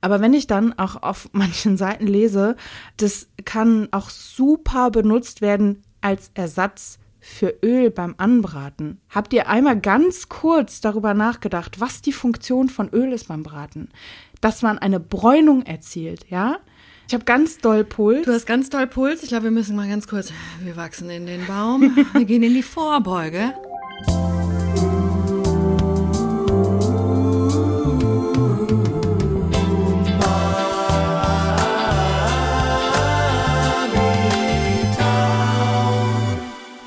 [0.00, 2.56] Aber wenn ich dann auch auf manchen Seiten lese,
[2.96, 8.98] das kann auch super benutzt werden als Ersatz für Öl beim Anbraten.
[9.10, 13.90] Habt ihr einmal ganz kurz darüber nachgedacht, was die Funktion von Öl ist beim Braten?
[14.40, 16.58] Dass man eine Bräunung erzielt, ja?
[17.06, 18.24] Ich habe ganz doll Puls.
[18.24, 19.22] Du hast ganz doll Puls.
[19.22, 20.32] Ich glaube, wir müssen mal ganz kurz.
[20.62, 21.96] Wir wachsen in den Baum.
[22.14, 23.52] Wir gehen in die Vorbeuge.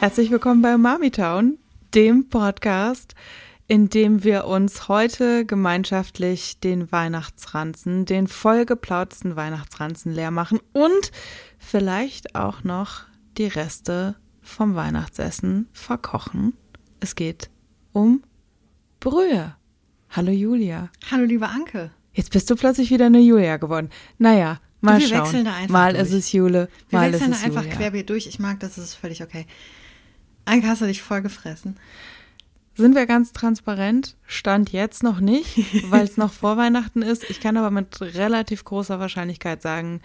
[0.04, 1.58] Herzlich willkommen bei Mami Town,
[1.96, 3.16] dem Podcast,
[3.68, 11.14] in dem wir uns heute gemeinschaftlich den Weihnachtsranzen, den vollgeplauzten Weihnachtsranzen leer machen und
[11.58, 13.04] vielleicht auch noch
[13.38, 16.52] die Reste vom Weihnachtsessen verkochen.
[17.00, 17.50] Es geht
[17.94, 18.24] um
[19.00, 19.56] Brühe.
[20.10, 20.90] Hallo Julia.
[21.12, 21.92] Hallo liebe Anke.
[22.12, 23.90] Jetzt bist du plötzlich wieder eine Julia geworden.
[24.18, 25.22] Naja, mal wir schauen.
[25.22, 26.04] wechseln da einfach mal durch.
[26.04, 27.78] ist es Jule, Wir mal ist wechseln es da einfach Julia.
[27.78, 28.28] querbeet durch.
[28.28, 29.48] Ich mag das, ist völlig okay.
[30.46, 31.78] Anke, hast du dich voll gefressen?
[32.76, 34.16] Sind wir ganz transparent?
[34.26, 35.58] Stand jetzt noch nicht,
[35.92, 37.30] weil es noch vor Weihnachten ist.
[37.30, 40.02] Ich kann aber mit relativ großer Wahrscheinlichkeit sagen,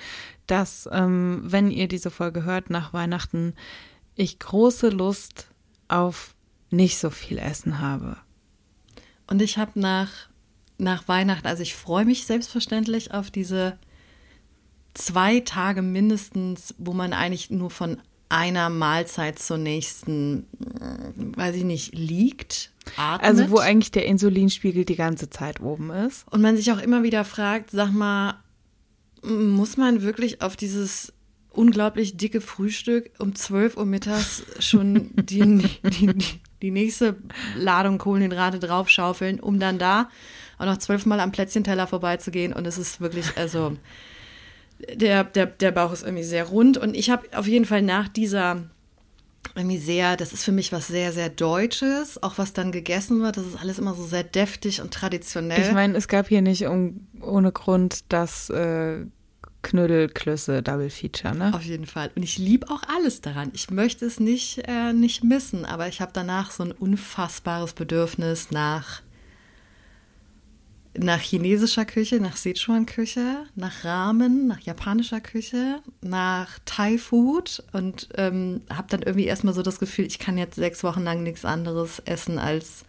[0.47, 3.55] dass, ähm, wenn ihr diese Folge hört nach Weihnachten,
[4.17, 5.49] ich große Lust
[5.89, 6.35] auf
[6.71, 8.19] nicht so viel Essen habe.
[9.27, 10.11] Und ich habe nach,
[10.77, 13.79] nach Weihnachten, also ich freue mich selbstverständlich auf diese
[14.93, 20.47] zwei Tage mindestens, wo man eigentlich nur von einer Mahlzeit zur nächsten,
[20.81, 23.27] äh, weiß ich nicht, liegt, atmet.
[23.27, 26.27] Also wo eigentlich der Insulinspiegel die ganze Zeit oben ist.
[26.31, 28.35] Und man sich auch immer wieder fragt, sag mal,
[29.23, 31.13] muss man wirklich auf dieses
[31.51, 37.17] unglaublich dicke Frühstück um 12 Uhr mittags schon die, die, die, die nächste
[37.57, 40.09] Ladung Kohlenhydrate draufschaufeln, um dann da
[40.59, 42.53] auch noch zwölfmal am Plätzchenteller vorbeizugehen.
[42.53, 43.77] Und es ist wirklich, also
[44.95, 46.79] der, der, der Bauch ist irgendwie sehr rund.
[46.79, 48.65] Und ich habe auf jeden Fall nach dieser
[49.55, 53.37] irgendwie sehr, das ist für mich was sehr, sehr Deutsches, auch was dann gegessen wird.
[53.37, 55.61] Das ist alles immer so sehr deftig und traditionell.
[55.61, 59.05] Ich meine, es gab hier nicht um, ohne Grund das äh,
[59.63, 61.53] Knödelklöße Double Feature, ne?
[61.55, 62.11] Auf jeden Fall.
[62.15, 63.51] Und ich liebe auch alles daran.
[63.55, 68.51] Ich möchte es nicht, äh, nicht missen, aber ich habe danach so ein unfassbares Bedürfnis
[68.51, 69.03] nach,
[70.99, 78.89] nach chinesischer Küche, nach Sichuan-Küche, nach Ramen, nach japanischer Küche, nach Thai-Food und ähm, habe
[78.89, 82.39] dann irgendwie erstmal so das Gefühl, ich kann jetzt sechs Wochen lang nichts anderes essen
[82.39, 82.85] als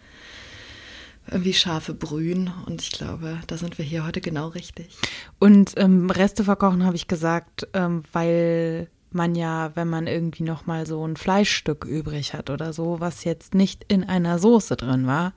[1.32, 2.52] irgendwie scharfe Brühen.
[2.66, 4.90] Und ich glaube, da sind wir hier heute genau richtig.
[5.38, 10.66] Und ähm, Reste verkochen habe ich gesagt, ähm, weil man ja, wenn man irgendwie noch
[10.66, 15.08] mal so ein Fleischstück übrig hat oder so, was jetzt nicht in einer Soße drin
[15.08, 15.34] war,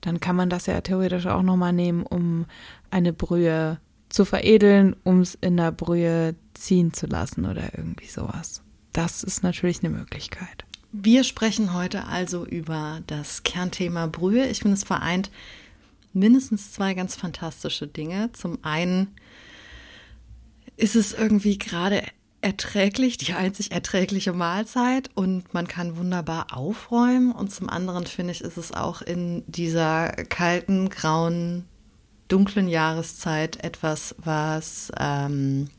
[0.00, 2.46] dann kann man das ja theoretisch auch noch mal nehmen, um
[2.90, 8.62] eine Brühe zu veredeln, um es in der Brühe ziehen zu lassen oder irgendwie sowas.
[8.92, 10.64] Das ist natürlich eine Möglichkeit.
[10.92, 14.46] Wir sprechen heute also über das Kernthema Brühe.
[14.46, 15.30] Ich finde, es vereint
[16.12, 18.30] mindestens zwei ganz fantastische Dinge.
[18.32, 19.08] Zum einen
[20.76, 22.04] ist es irgendwie gerade
[22.44, 27.32] erträglich, die einzig erträgliche Mahlzeit und man kann wunderbar aufräumen.
[27.32, 31.64] Und zum anderen finde ich, ist es auch in dieser kalten, grauen,
[32.28, 35.70] dunklen Jahreszeit etwas, was ähm,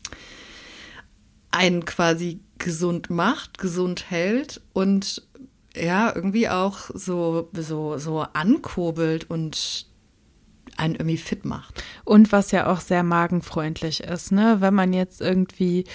[1.51, 5.21] einen quasi gesund macht, gesund hält und
[5.75, 9.85] ja, irgendwie auch so, so, so ankurbelt und
[10.77, 11.83] einen irgendwie fit macht.
[12.05, 14.57] Und was ja auch sehr magenfreundlich ist, ne?
[14.61, 15.85] Wenn man jetzt irgendwie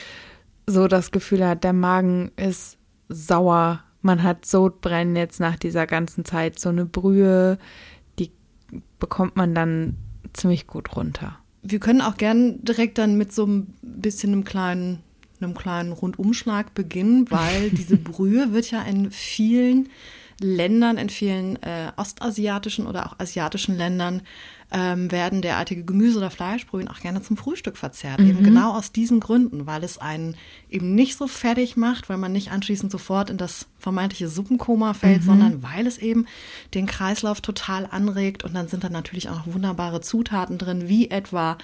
[0.71, 6.25] so das Gefühl hat, der Magen ist sauer, man hat Sodbrennen jetzt nach dieser ganzen
[6.25, 7.59] Zeit, so eine Brühe,
[8.19, 8.31] die
[8.99, 9.97] bekommt man dann
[10.33, 11.39] ziemlich gut runter.
[11.63, 15.01] Wir können auch gern direkt dann mit so ein bisschen einem kleinen,
[15.41, 19.89] einem kleinen Rundumschlag beginnen, weil diese Brühe wird ja in vielen
[20.41, 24.23] Ländern, in vielen äh, ostasiatischen oder auch asiatischen Ländern
[24.73, 28.21] ähm, werden derartige Gemüse- oder Fleischbrühen auch gerne zum Frühstück verzehrt.
[28.21, 30.37] Eben genau aus diesen Gründen, weil es einen
[30.69, 35.25] eben nicht so fertig macht, weil man nicht anschließend sofort in das vermeintliche Suppenkoma fällt,
[35.25, 36.27] sondern weil es eben
[36.75, 38.45] den Kreislauf total anregt.
[38.45, 41.59] Und dann sind da natürlich auch noch wunderbare Zutaten drin, wie etwa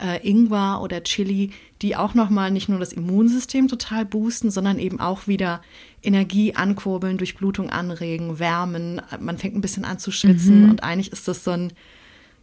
[0.00, 1.50] äh, Ingwer oder Chili,
[1.80, 5.62] die auch nochmal nicht nur das Immunsystem total boosten, sondern eben auch wieder
[6.02, 9.00] Energie ankurbeln, Durchblutung anregen, wärmen.
[9.18, 11.72] Man fängt ein bisschen an zu schwitzen und eigentlich ist das so ein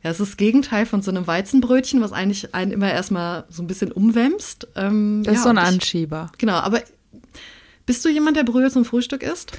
[0.03, 3.61] ja, es ist das Gegenteil von so einem Weizenbrötchen, was eigentlich einen immer erstmal so
[3.63, 4.67] ein bisschen umwämst.
[4.75, 6.31] Ähm, Das ja, ist so ein und ich- Anschieber.
[6.37, 6.81] Genau, aber
[7.85, 9.51] bist du jemand, der Brühe zum Frühstück isst?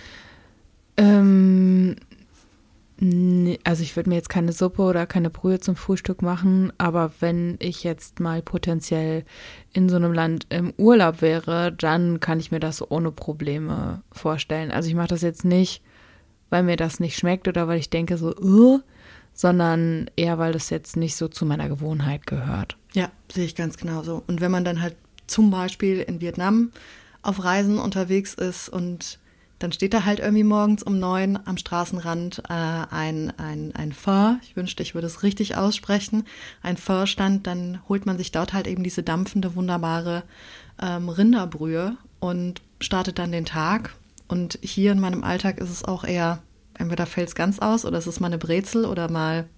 [0.97, 1.97] Ähm,
[3.03, 7.13] Nee, also ich würde mir jetzt keine Suppe oder keine Brühe zum Frühstück machen, aber
[7.21, 9.25] wenn ich jetzt mal potenziell
[9.73, 14.71] in so einem Land im Urlaub wäre, dann kann ich mir das ohne Probleme vorstellen.
[14.71, 15.83] Also ich mache das jetzt nicht,
[16.51, 18.81] weil mir das nicht schmeckt oder weil ich denke so, uh,
[19.33, 22.77] sondern eher, weil das jetzt nicht so zu meiner Gewohnheit gehört.
[22.93, 24.23] Ja, sehe ich ganz genauso.
[24.27, 24.97] Und wenn man dann halt
[25.27, 26.73] zum Beispiel in Vietnam
[27.23, 29.19] auf Reisen unterwegs ist und
[29.61, 34.37] dann steht da halt irgendwie morgens um neun am Straßenrand äh, ein, ein, ein Pho.
[34.43, 36.25] Ich wünschte, ich würde es richtig aussprechen.
[36.63, 40.23] Ein Pho-Stand, dann holt man sich dort halt eben diese dampfende, wunderbare
[40.81, 43.95] ähm, Rinderbrühe und startet dann den Tag.
[44.29, 46.43] Und hier in meinem Alltag ist es auch eher,
[46.81, 49.49] entweder fällt es ganz aus oder es ist mal eine Brezel oder mal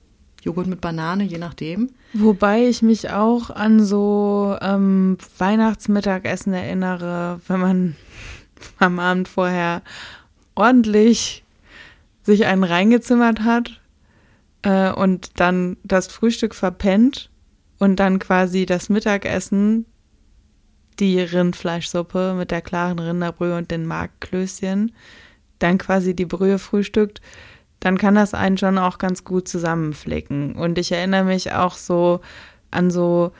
[0.42, 1.90] Joghurt mit Banane, je nachdem.
[2.14, 7.96] Wobei ich mich auch an so ähm, Weihnachtsmittagessen erinnere, wenn man
[8.78, 9.82] am Abend vorher
[10.54, 11.44] ordentlich
[12.22, 13.80] sich einen reingezimmert hat
[14.62, 17.30] äh, und dann das Frühstück verpennt
[17.78, 19.86] und dann quasi das Mittagessen,
[20.98, 24.92] die Rindfleischsuppe mit der klaren Rinderbrühe und den Markklößchen,
[25.62, 27.20] dann quasi die Brühe frühstückt,
[27.80, 30.54] dann kann das einen schon auch ganz gut zusammenflicken.
[30.54, 32.20] Und ich erinnere mich auch so
[32.70, 33.32] an so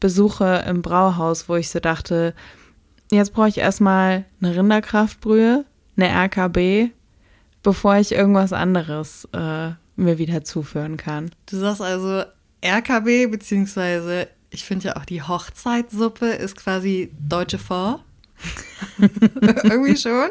[0.00, 2.34] Besuche im Brauhaus, wo ich so dachte,
[3.10, 5.64] jetzt brauche ich erstmal eine Rinderkraftbrühe,
[5.96, 6.92] eine RKB,
[7.62, 11.30] bevor ich irgendwas anderes äh, mir wieder zuführen kann.
[11.46, 12.24] Du sagst also
[12.62, 18.04] RKB, beziehungsweise ich finde ja auch die Hochzeitssuppe ist quasi deutsche Vor.
[19.00, 20.28] Irgendwie schon.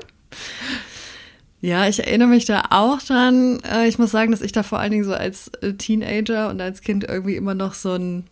[1.65, 3.59] Ja, ich erinnere mich da auch dran.
[3.63, 6.61] Äh, ich muss sagen, dass ich da vor allen Dingen so als äh, Teenager und
[6.61, 8.25] als Kind irgendwie immer noch so ein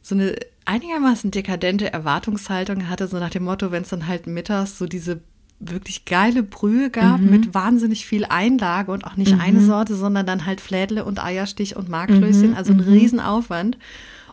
[0.00, 0.34] so eine
[0.64, 5.20] einigermaßen dekadente Erwartungshaltung hatte, so nach dem Motto, wenn es dann halt mittags so diese
[5.60, 7.28] wirklich geile Brühe gab mhm.
[7.28, 9.40] mit wahnsinnig viel Einlage und auch nicht mhm.
[9.40, 12.56] eine Sorte, sondern dann halt Flädle und Eierstich und Marklöschen, mhm.
[12.56, 12.90] also ein mhm.
[12.90, 13.76] Riesenaufwand.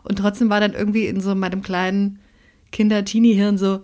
[0.02, 2.20] Und trotzdem war dann irgendwie in so meinem kleinen
[2.70, 3.80] Kinder-Teenie-Hirn so,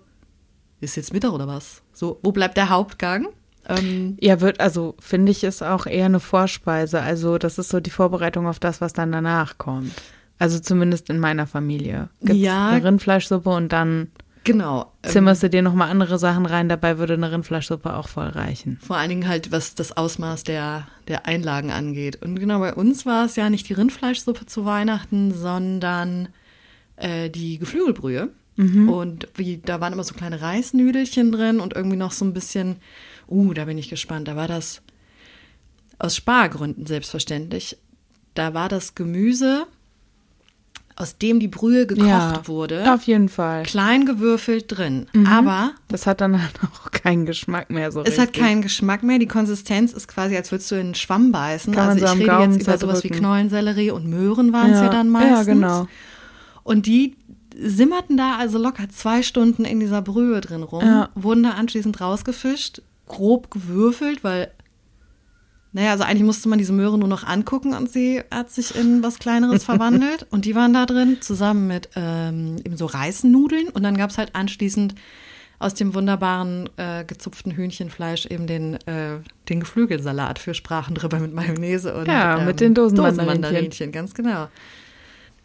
[0.81, 1.82] ist jetzt Mittag oder was?
[1.93, 3.28] So, wo bleibt der Hauptgang?
[3.69, 7.03] Ähm, ja, wird, also finde ich, ist auch eher eine Vorspeise.
[7.03, 9.93] Also das ist so die Vorbereitung auf das, was dann danach kommt.
[10.38, 12.09] Also zumindest in meiner Familie.
[12.20, 12.69] Gibt's ja.
[12.69, 14.09] Eine Rindfleischsuppe und dann
[14.44, 16.69] genau, ähm, zimmerst du dir nochmal andere Sachen rein.
[16.69, 18.79] Dabei würde eine Rindfleischsuppe auch voll reichen.
[18.81, 22.23] Vor allen Dingen halt, was das Ausmaß der, der Einlagen angeht.
[22.23, 26.29] Und genau bei uns war es ja nicht die Rindfleischsuppe zu Weihnachten, sondern
[26.97, 28.31] äh, die Geflügelbrühe.
[28.56, 28.88] Mhm.
[28.88, 32.76] Und wie, da waren immer so kleine Reisnüdelchen drin und irgendwie noch so ein bisschen,
[33.28, 34.28] uh, da bin ich gespannt.
[34.28, 34.82] Da war das
[35.98, 37.76] aus Spargründen selbstverständlich.
[38.34, 39.66] Da war das Gemüse
[40.98, 42.92] aus dem die Brühe gekocht ja, wurde.
[42.92, 43.62] Auf jeden Fall.
[43.62, 45.06] Klein gewürfelt drin.
[45.12, 45.26] Mhm.
[45.26, 45.70] Aber.
[45.86, 46.34] Das hat dann
[46.72, 48.22] auch keinen Geschmack mehr so Es richtig.
[48.22, 49.20] hat keinen Geschmack mehr.
[49.20, 51.72] Die Konsistenz ist quasi, als würdest du in einen Schwamm beißen.
[51.72, 54.86] Kann also ich rede Gaumen jetzt über sowas wie Knollensellerie und Möhren waren es ja,
[54.86, 55.46] ja, dann meistens.
[55.46, 55.88] Ja, genau.
[56.64, 57.16] Und die
[57.56, 61.10] simmerten da also locker zwei Stunden in dieser Brühe drin rum, ja.
[61.14, 64.50] wurden da anschließend rausgefischt, grob gewürfelt, weil
[65.72, 69.02] naja, also eigentlich musste man diese Möhre nur noch angucken und sie hat sich in
[69.02, 70.26] was Kleineres verwandelt.
[70.31, 73.69] Und die waren da drin, zusammen mit ähm, eben so Reisnudeln.
[73.69, 74.94] Und dann gab es halt anschließend
[75.58, 79.19] aus dem wunderbaren äh, gezupften Hühnchenfleisch eben den, äh,
[79.49, 83.26] den Geflügelsalat für Sprachen drüber mit Mayonnaise und ja, ähm, mit den Dosenmandarinchen.
[83.26, 84.49] Dosenmandarinchen, ganz genau.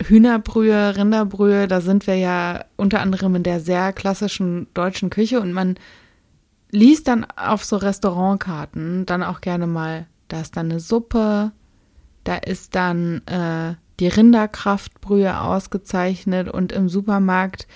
[0.02, 5.52] Hühnerbrühe, Rinderbrühe, da sind wir ja unter anderem in der sehr klassischen deutschen Küche und
[5.54, 5.76] man
[6.74, 11.52] liest dann auf so Restaurantkarten dann auch gerne mal da ist dann eine Suppe,
[12.24, 17.68] da ist dann äh, die Rinderkraftbrühe ausgezeichnet und im Supermarkt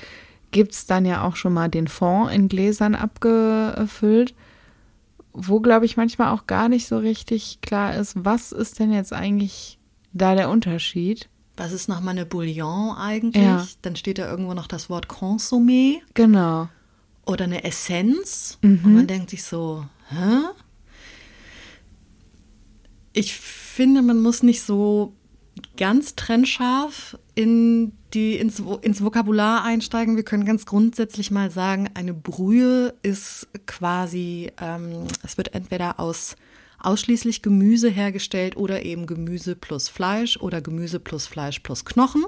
[0.50, 4.34] gibt es dann ja auch schon mal den Fond in Gläsern abgefüllt,
[5.34, 9.14] wo, glaube ich, manchmal auch gar nicht so richtig klar ist, was ist denn jetzt
[9.14, 9.78] eigentlich
[10.14, 11.30] da der Unterschied.
[11.58, 13.44] Was ist nochmal eine Bouillon eigentlich?
[13.44, 13.68] Ja.
[13.84, 15.98] Dann steht da irgendwo noch das Wort Consommé.
[16.14, 16.70] Genau.
[17.28, 18.58] Oder eine Essenz.
[18.62, 18.82] Mhm.
[18.84, 20.48] Und man denkt sich so, hä?
[23.18, 25.14] ich finde, man muss nicht so
[25.76, 30.16] ganz trennscharf in die, ins, ins Vokabular einsteigen.
[30.16, 36.36] Wir können ganz grundsätzlich mal sagen, eine Brühe ist quasi, ähm, es wird entweder aus
[36.80, 42.24] ausschließlich Gemüse hergestellt oder eben Gemüse plus Fleisch oder Gemüse plus Fleisch plus Knochen.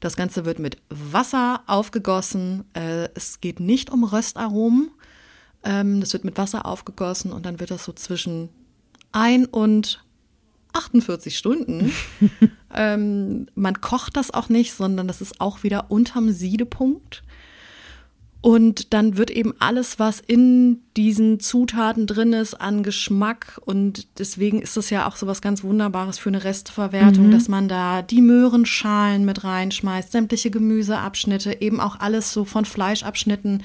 [0.00, 2.64] Das Ganze wird mit Wasser aufgegossen.
[2.74, 4.90] Äh, es geht nicht um Röstaromen.
[5.64, 8.48] Ähm, das wird mit Wasser aufgegossen und dann wird das so zwischen
[9.12, 10.04] ein und
[10.72, 11.92] 48 Stunden.
[12.74, 17.22] ähm, man kocht das auch nicht, sondern das ist auch wieder unterm Siedepunkt.
[18.46, 23.60] Und dann wird eben alles, was in diesen Zutaten drin ist, an Geschmack.
[23.64, 27.30] Und deswegen ist das ja auch so was ganz Wunderbares für eine Restverwertung, mhm.
[27.32, 33.64] dass man da die Möhrenschalen mit reinschmeißt, sämtliche Gemüseabschnitte, eben auch alles so von Fleischabschnitten,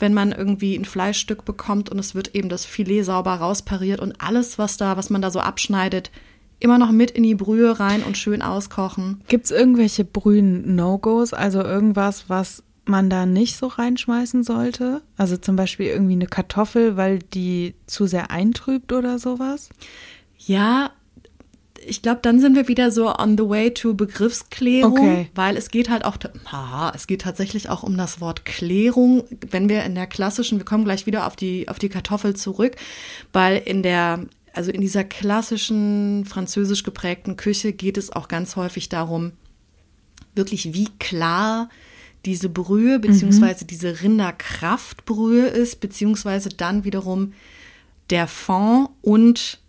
[0.00, 4.20] wenn man irgendwie ein Fleischstück bekommt und es wird eben das Filet sauber rauspariert und
[4.20, 6.10] alles, was da, was man da so abschneidet,
[6.58, 9.20] immer noch mit in die Brühe rein und schön auskochen.
[9.28, 15.02] Gibt es irgendwelche Brühen-No-Gos, also irgendwas, was man da nicht so reinschmeißen sollte?
[15.16, 19.70] Also zum Beispiel irgendwie eine Kartoffel, weil die zu sehr eintrübt oder sowas?
[20.38, 20.90] Ja,
[21.86, 25.30] ich glaube, dann sind wir wieder so on the way to Begriffsklärung, okay.
[25.34, 26.16] weil es geht halt auch,
[26.50, 29.24] haha, es geht tatsächlich auch um das Wort Klärung.
[29.50, 32.76] Wenn wir in der klassischen, wir kommen gleich wieder auf die, auf die Kartoffel zurück,
[33.32, 38.88] weil in der, also in dieser klassischen französisch geprägten Küche geht es auch ganz häufig
[38.88, 39.32] darum,
[40.34, 41.68] wirklich wie klar
[42.26, 43.68] diese Brühe beziehungsweise mhm.
[43.68, 47.32] diese Rinderkraftbrühe ist, beziehungsweise dann wiederum
[48.10, 49.60] der Fond und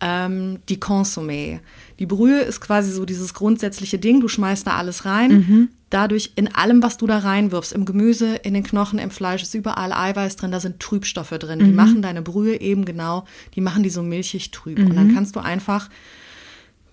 [0.00, 1.58] ähm, die Consommé.
[1.98, 5.32] Die Brühe ist quasi so dieses grundsätzliche Ding, du schmeißt da alles rein.
[5.32, 5.68] Mhm.
[5.90, 9.54] Dadurch in allem, was du da reinwirfst, im Gemüse, in den Knochen, im Fleisch, ist
[9.54, 11.60] überall Eiweiß drin, da sind Trübstoffe drin.
[11.60, 11.64] Mhm.
[11.64, 13.24] Die machen deine Brühe eben genau,
[13.54, 14.78] die machen die so milchig trüb.
[14.78, 15.14] Und dann mhm.
[15.14, 15.88] kannst du einfach,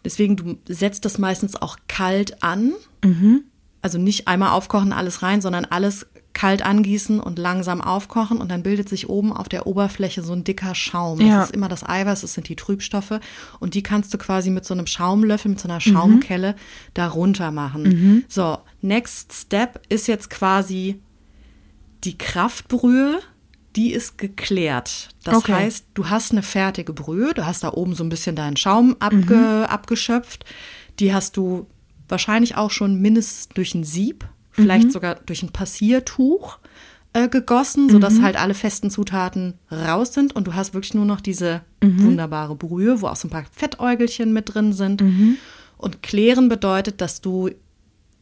[0.03, 2.71] deswegen, du setzt das meistens auch kalt an.
[3.03, 3.43] Mhm
[3.85, 8.63] also nicht einmal aufkochen, alles rein, sondern alles kalt angießen und langsam aufkochen und dann
[8.63, 11.21] bildet sich oben auf der Oberfläche so ein dicker Schaum.
[11.21, 11.37] Ja.
[11.37, 13.19] Das ist immer das Eiweiß, das sind die Trübstoffe
[13.59, 16.57] und die kannst du quasi mit so einem Schaumlöffel, mit so einer Schaumkelle mhm.
[16.95, 17.83] da runter machen.
[17.83, 18.23] Mhm.
[18.27, 20.99] So, next step ist jetzt quasi
[22.03, 23.19] die Kraftbrühe,
[23.75, 25.09] die ist geklärt.
[25.23, 25.53] Das okay.
[25.53, 28.95] heißt, du hast eine fertige Brühe, du hast da oben so ein bisschen deinen Schaum
[28.99, 29.65] abge, mhm.
[29.65, 30.43] abgeschöpft.
[30.99, 31.67] Die hast du
[32.07, 34.91] wahrscheinlich auch schon mindestens durch ein Sieb, vielleicht mhm.
[34.91, 36.59] sogar durch ein Passiertuch
[37.13, 38.23] äh, gegossen, sodass mhm.
[38.23, 42.03] halt alle festen Zutaten raus sind und du hast wirklich nur noch diese mhm.
[42.03, 45.01] wunderbare Brühe, wo auch so ein paar Fettäugelchen mit drin sind.
[45.01, 45.37] Mhm.
[45.77, 47.51] Und klären bedeutet, dass du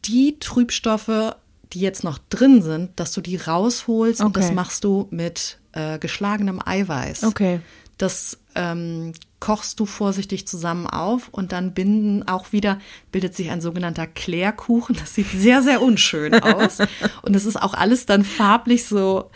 [0.04, 1.34] die Trübstoffe,
[1.72, 4.26] die jetzt noch drin sind, dass du die rausholst okay.
[4.26, 7.24] und das machst du mit äh, geschlagenem Eiweiß.
[7.24, 7.60] Okay.
[7.98, 9.12] Das ähm,
[9.44, 12.78] kochst du vorsichtig zusammen auf und dann binden auch wieder,
[13.12, 14.96] bildet sich ein sogenannter Klärkuchen.
[14.98, 16.78] Das sieht sehr, sehr unschön aus.
[17.20, 19.28] und es ist auch alles dann farblich so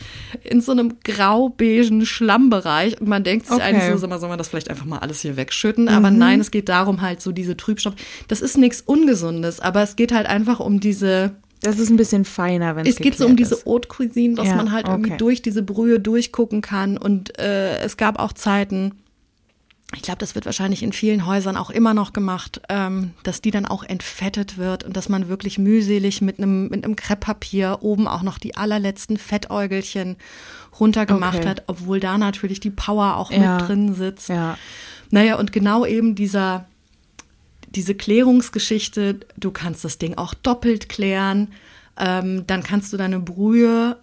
[0.42, 2.98] in so einem grau-beigen Schlammbereich.
[2.98, 3.64] Und man denkt sich okay.
[3.64, 5.84] eigentlich so, soll man das vielleicht einfach mal alles hier wegschütten?
[5.84, 5.90] Mhm.
[5.90, 7.92] Aber nein, es geht darum halt so diese Trübstoff.
[8.28, 12.24] Das ist nichts Ungesundes, aber es geht halt einfach um diese das ist ein bisschen
[12.24, 14.94] feiner, wenn es Es geht so um diese Haute Cuisine, dass ja, man halt okay.
[14.94, 16.96] irgendwie durch diese Brühe durchgucken kann.
[16.96, 18.92] Und äh, es gab auch Zeiten,
[19.94, 23.50] ich glaube, das wird wahrscheinlich in vielen Häusern auch immer noch gemacht, ähm, dass die
[23.50, 28.06] dann auch entfettet wird und dass man wirklich mühselig mit einem mit einem Krepppapier oben
[28.06, 30.16] auch noch die allerletzten Fettäugelchen
[30.78, 31.48] runtergemacht okay.
[31.48, 33.56] hat, obwohl da natürlich die Power auch ja.
[33.56, 34.28] mit drin sitzt.
[34.28, 34.58] Ja.
[35.10, 36.66] Naja, und genau eben dieser
[37.70, 41.48] diese Klärungsgeschichte, du kannst das Ding auch doppelt klären,
[41.98, 43.96] ähm, dann kannst du deine Brühe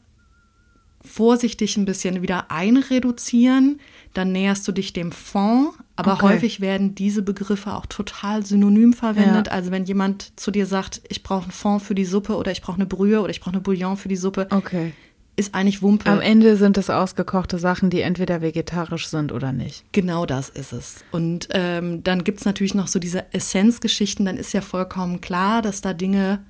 [1.05, 3.79] vorsichtig ein bisschen wieder einreduzieren
[4.15, 5.73] dann näherst du dich dem Fond.
[5.97, 6.23] Aber okay.
[6.23, 9.47] häufig werden diese Begriffe auch total synonym verwendet.
[9.47, 9.53] Ja.
[9.53, 12.61] Also wenn jemand zu dir sagt, ich brauche einen Fond für die Suppe oder ich
[12.61, 14.93] brauche eine Brühe oder ich brauche eine Bouillon für die Suppe, okay.
[15.35, 16.09] ist eigentlich Wumpe.
[16.09, 19.85] Am Ende sind es ausgekochte Sachen, die entweder vegetarisch sind oder nicht.
[19.93, 21.03] Genau das ist es.
[21.11, 24.25] Und ähm, dann gibt es natürlich noch so diese Essenzgeschichten.
[24.25, 26.43] Dann ist ja vollkommen klar, dass da Dinge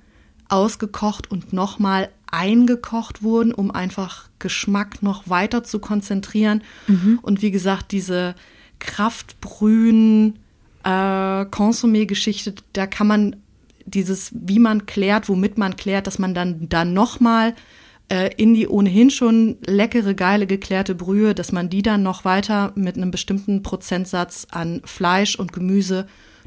[0.48, 6.62] ausgekocht und nochmal eingekocht wurden, um einfach Geschmack noch weiter zu konzentrieren.
[6.86, 7.18] Mhm.
[7.22, 8.34] Und wie gesagt, diese
[8.78, 10.38] Kraftbrühen,
[10.84, 13.36] äh, Consommé-Geschichte, da kann man
[13.84, 17.54] dieses, wie man klärt, womit man klärt, dass man dann da nochmal
[18.08, 22.72] äh, in die ohnehin schon leckere, geile, geklärte Brühe, dass man die dann noch weiter
[22.74, 26.06] mit einem bestimmten Prozentsatz an Fleisch und Gemüse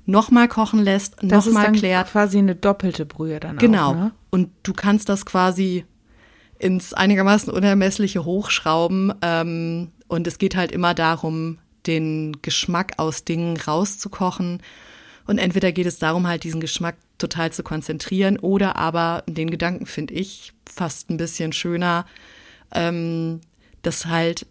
[0.10, 2.12] nochmal kochen lässt, nochmal klärt.
[2.12, 3.92] quasi eine doppelte Brühe dann genau.
[3.92, 3.96] auch.
[3.96, 4.12] Ne?
[4.30, 5.86] Und du kannst das quasi
[6.58, 9.14] ins einigermaßen unermessliche hochschrauben.
[9.22, 14.62] Ähm, und es geht halt immer darum, den Geschmack aus Dingen rauszukochen.
[15.26, 19.86] Und entweder geht es darum, halt diesen Geschmack total zu konzentrieren oder aber den Gedanken
[19.86, 22.06] finde ich fast ein bisschen schöner,
[22.74, 23.42] ähm,
[23.84, 24.48] dass halt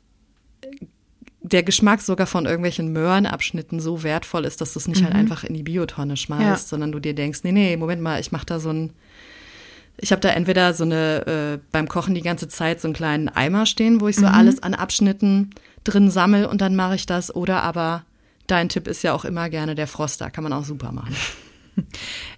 [1.53, 5.19] der Geschmack sogar von irgendwelchen Möhrenabschnitten so wertvoll ist, dass du es nicht halt mhm.
[5.19, 6.57] halt einfach in die Biotonne schmeißt, ja.
[6.57, 8.93] sondern du dir denkst, nee, nee, Moment mal, ich mache da so ein,
[9.97, 13.29] ich habe da entweder so eine, äh, beim Kochen die ganze Zeit so einen kleinen
[13.29, 14.35] Eimer stehen, wo ich so mhm.
[14.35, 15.51] alles an Abschnitten
[15.85, 18.05] drin sammel und dann mache ich das, oder aber
[18.47, 21.15] dein Tipp ist ja auch immer gerne der Froster, kann man auch super machen.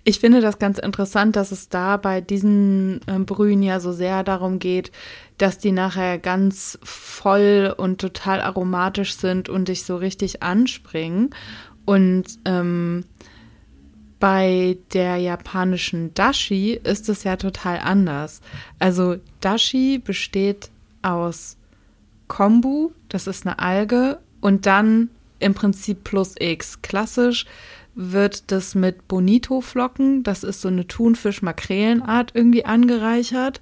[0.04, 4.23] Ich finde das ganz interessant, dass es da bei diesen äh, Brühen ja so sehr
[4.25, 4.92] darum geht,
[5.38, 11.30] dass die nachher ganz voll und total aromatisch sind und dich so richtig anspringen.
[11.85, 13.04] Und ähm,
[14.18, 18.42] bei der japanischen Dashi ist es ja total anders.
[18.78, 20.70] Also Dashi besteht
[21.02, 21.56] aus
[22.28, 26.82] Kombu, das ist eine Alge, und dann im Prinzip plus X.
[26.82, 27.47] Klassisch
[28.00, 33.61] wird das mit Bonito-Flocken, das ist so eine Thunfisch-Makrelenart, irgendwie angereichert.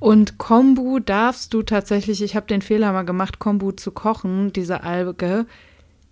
[0.00, 4.82] Und Kombu darfst du tatsächlich, ich habe den Fehler mal gemacht, Kombu zu kochen, diese
[4.82, 5.46] Alge,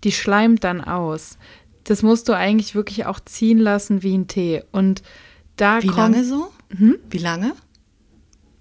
[0.03, 1.37] die schleimt dann aus.
[1.83, 4.63] Das musst du eigentlich wirklich auch ziehen lassen wie ein Tee.
[4.71, 5.03] Und
[5.55, 6.51] da Wie lange so?
[6.75, 6.97] Hm?
[7.09, 7.53] Wie lange?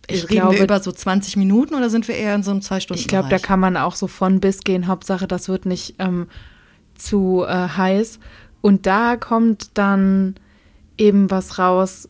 [0.06, 2.60] Ich Reden glaube- wir über so 20 Minuten oder sind wir eher in so einem
[2.60, 4.86] zwei Stunden Ich glaube, da kann man auch so von bis gehen.
[4.86, 6.26] Hauptsache, das wird nicht ähm,
[6.94, 8.18] zu äh, heiß.
[8.62, 10.36] Und da kommt dann
[10.96, 12.08] eben was raus,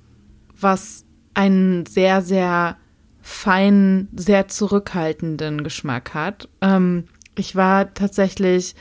[0.61, 1.05] was
[1.35, 2.77] einen sehr, sehr
[3.21, 6.49] feinen, sehr zurückhaltenden Geschmack hat.
[6.61, 7.05] Ähm,
[7.37, 8.75] ich war tatsächlich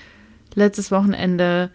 [0.54, 1.72] letztes Wochenende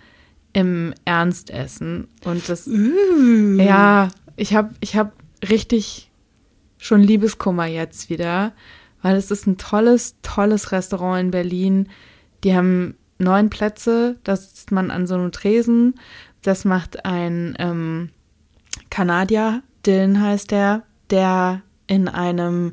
[0.53, 3.59] im Ernstessen und das Uh.
[3.59, 5.13] ja, ich habe ich hab
[5.49, 6.11] richtig
[6.79, 8.53] schon Liebeskummer jetzt wieder,
[9.03, 11.89] weil es ist ein tolles, tolles Restaurant in Berlin.
[12.45, 15.95] Die haben neun Plätze, da sitzt man an so einem Tresen.
[16.43, 18.11] Das macht ein ähm,
[18.91, 22.73] Kanadier, Dylan heißt der, der in einem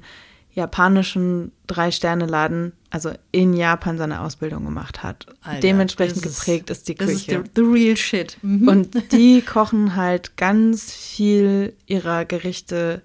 [0.51, 5.25] japanischen Drei-Sterne-Laden, also in Japan, seine Ausbildung gemacht hat.
[5.41, 7.43] Alter, Dementsprechend ist- geprägt ist die Das ist Küche.
[7.43, 8.37] the, the real shit.
[8.43, 8.67] Mhm.
[8.67, 13.01] Und die kochen halt ganz viel ihrer Gerichte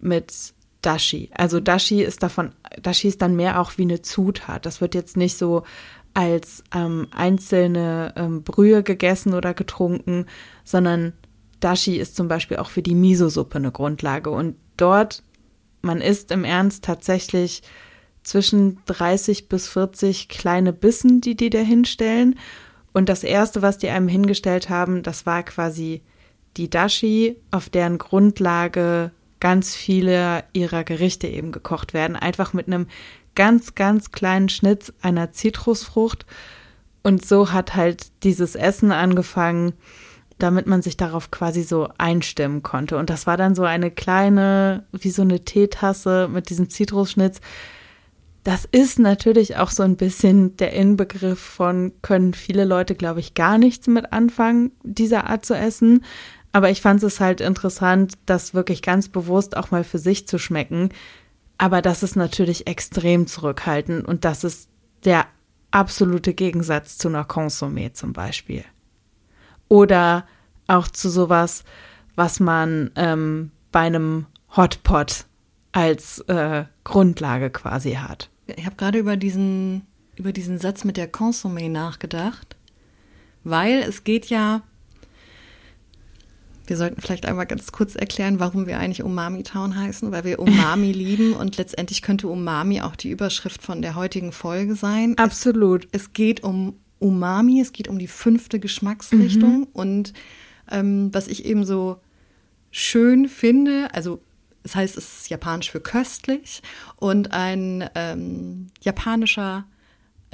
[0.00, 0.52] mit
[0.82, 1.30] Dashi.
[1.34, 2.52] Also Dashi ist davon,
[2.82, 4.66] Dashi ist dann mehr auch wie eine Zutat.
[4.66, 5.62] Das wird jetzt nicht so
[6.14, 10.26] als ähm, einzelne ähm, Brühe gegessen oder getrunken,
[10.64, 11.12] sondern
[11.60, 14.30] Dashi ist zum Beispiel auch für die Miso-Suppe eine Grundlage.
[14.30, 15.22] Und dort,
[15.82, 17.62] man isst im Ernst tatsächlich
[18.22, 22.38] zwischen 30 bis 40 kleine Bissen, die die da hinstellen.
[22.92, 26.02] Und das erste, was die einem hingestellt haben, das war quasi
[26.56, 32.16] die Dashi, auf deren Grundlage ganz viele ihrer Gerichte eben gekocht werden.
[32.16, 32.86] Einfach mit einem
[33.34, 36.26] ganz, ganz kleinen Schnitz einer Zitrusfrucht.
[37.02, 39.74] Und so hat halt dieses Essen angefangen,
[40.38, 42.96] damit man sich darauf quasi so einstimmen konnte.
[42.96, 47.40] Und das war dann so eine kleine, wie so eine Teetasse mit diesem Zitrusschnitz.
[48.42, 53.34] Das ist natürlich auch so ein bisschen der Inbegriff von, können viele Leute, glaube ich,
[53.34, 56.04] gar nichts mit anfangen, dieser Art zu essen.
[56.52, 60.38] Aber ich fand es halt interessant, das wirklich ganz bewusst auch mal für sich zu
[60.38, 60.90] schmecken.
[61.64, 64.68] Aber das ist natürlich extrem zurückhaltend und das ist
[65.06, 65.24] der
[65.70, 68.66] absolute Gegensatz zu einer Consommé zum Beispiel.
[69.68, 70.26] Oder
[70.66, 71.64] auch zu sowas,
[72.16, 75.24] was man ähm, bei einem Hotpot
[75.72, 78.28] als äh, Grundlage quasi hat.
[78.44, 82.56] Ich habe gerade über diesen, über diesen Satz mit der Consommé nachgedacht,
[83.42, 84.60] weil es geht ja,
[86.66, 90.38] wir sollten vielleicht einmal ganz kurz erklären, warum wir eigentlich Umami Town heißen, weil wir
[90.38, 95.16] Umami lieben und letztendlich könnte Umami auch die Überschrift von der heutigen Folge sein.
[95.18, 95.88] Absolut.
[95.92, 99.66] Es geht um Umami, es geht um die fünfte Geschmacksrichtung Mhm.
[99.72, 100.12] und
[100.70, 101.98] ähm, was ich eben so
[102.70, 104.20] schön finde, also
[104.62, 106.62] das heißt, es ist japanisch für köstlich
[106.96, 109.66] und ein ähm, japanischer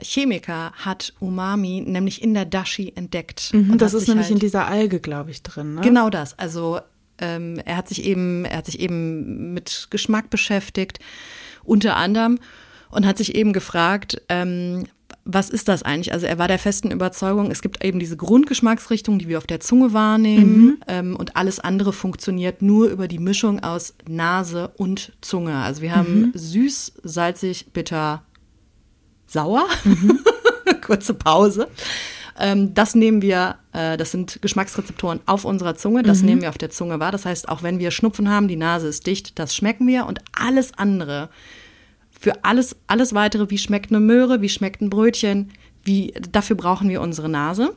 [0.03, 3.51] Chemiker hat Umami nämlich in der Dashi entdeckt.
[3.53, 5.75] Mhm, und das ist nämlich halt, in dieser Alge, glaube ich, drin.
[5.77, 5.81] Ne?
[5.83, 6.39] Genau das.
[6.39, 6.81] Also
[7.19, 10.99] ähm, er hat sich eben, er hat sich eben mit Geschmack beschäftigt,
[11.65, 12.39] unter anderem,
[12.91, 14.85] und hat sich eben gefragt, ähm,
[15.25, 16.13] was ist das eigentlich?
[16.13, 19.61] Also er war der festen Überzeugung, es gibt eben diese Grundgeschmacksrichtung, die wir auf der
[19.61, 25.57] Zunge wahrnehmen, ähm, und alles andere funktioniert nur über die Mischung aus Nase und Zunge.
[25.57, 28.23] Also wir haben süß, salzig, bitter,
[29.31, 29.67] sauer.
[30.85, 31.69] Kurze Pause.
[32.39, 36.59] Ähm, das nehmen wir, äh, das sind Geschmacksrezeptoren auf unserer Zunge, das nehmen wir auf
[36.59, 37.13] der Zunge wahr.
[37.13, 40.21] Das heißt, auch wenn wir Schnupfen haben, die Nase ist dicht, das schmecken wir und
[40.33, 41.29] alles andere,
[42.19, 45.53] für alles, alles weitere, wie schmeckt eine Möhre, wie schmeckt ein Brötchen,
[45.85, 47.75] wie, dafür brauchen wir unsere Nase.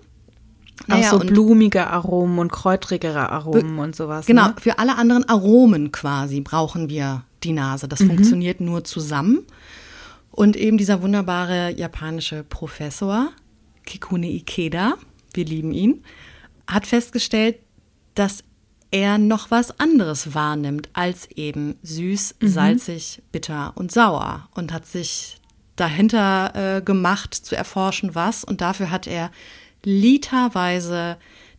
[0.84, 4.26] Auch Naja, so blumige Aromen und kräutrigere Aromen und sowas.
[4.26, 4.56] Genau, Ne?
[4.60, 7.88] für alle anderen Aromen quasi brauchen wir die Nase.
[7.88, 9.46] Das funktioniert nur zusammen.
[10.36, 13.32] Und eben dieser wunderbare japanische Professor,
[13.86, 14.96] Kikune Ikeda,
[15.36, 16.04] wir lieben ihn,
[16.66, 17.58] hat festgestellt,
[18.16, 18.44] dass
[18.90, 25.38] er noch was anderes wahrnimmt als eben süß, salzig, bitter und sauer und hat sich
[25.76, 28.44] dahinter äh, gemacht zu erforschen, was.
[28.44, 29.30] Und dafür hat er
[29.84, 31.18] literweise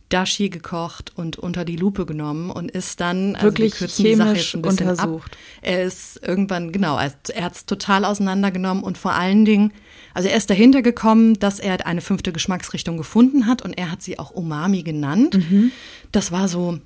[0.09, 5.31] Dashi gekocht und unter die Lupe genommen und ist dann also wirklich chemisch untersucht.
[5.31, 5.37] Ab.
[5.61, 9.73] Er ist irgendwann genau, er hat es total auseinandergenommen und vor allen Dingen,
[10.13, 14.03] also er ist dahinter gekommen, dass er eine fünfte Geschmacksrichtung gefunden hat und er hat
[14.03, 15.35] sie auch Umami genannt.
[15.35, 15.71] Mhm.
[16.11, 16.79] Das war so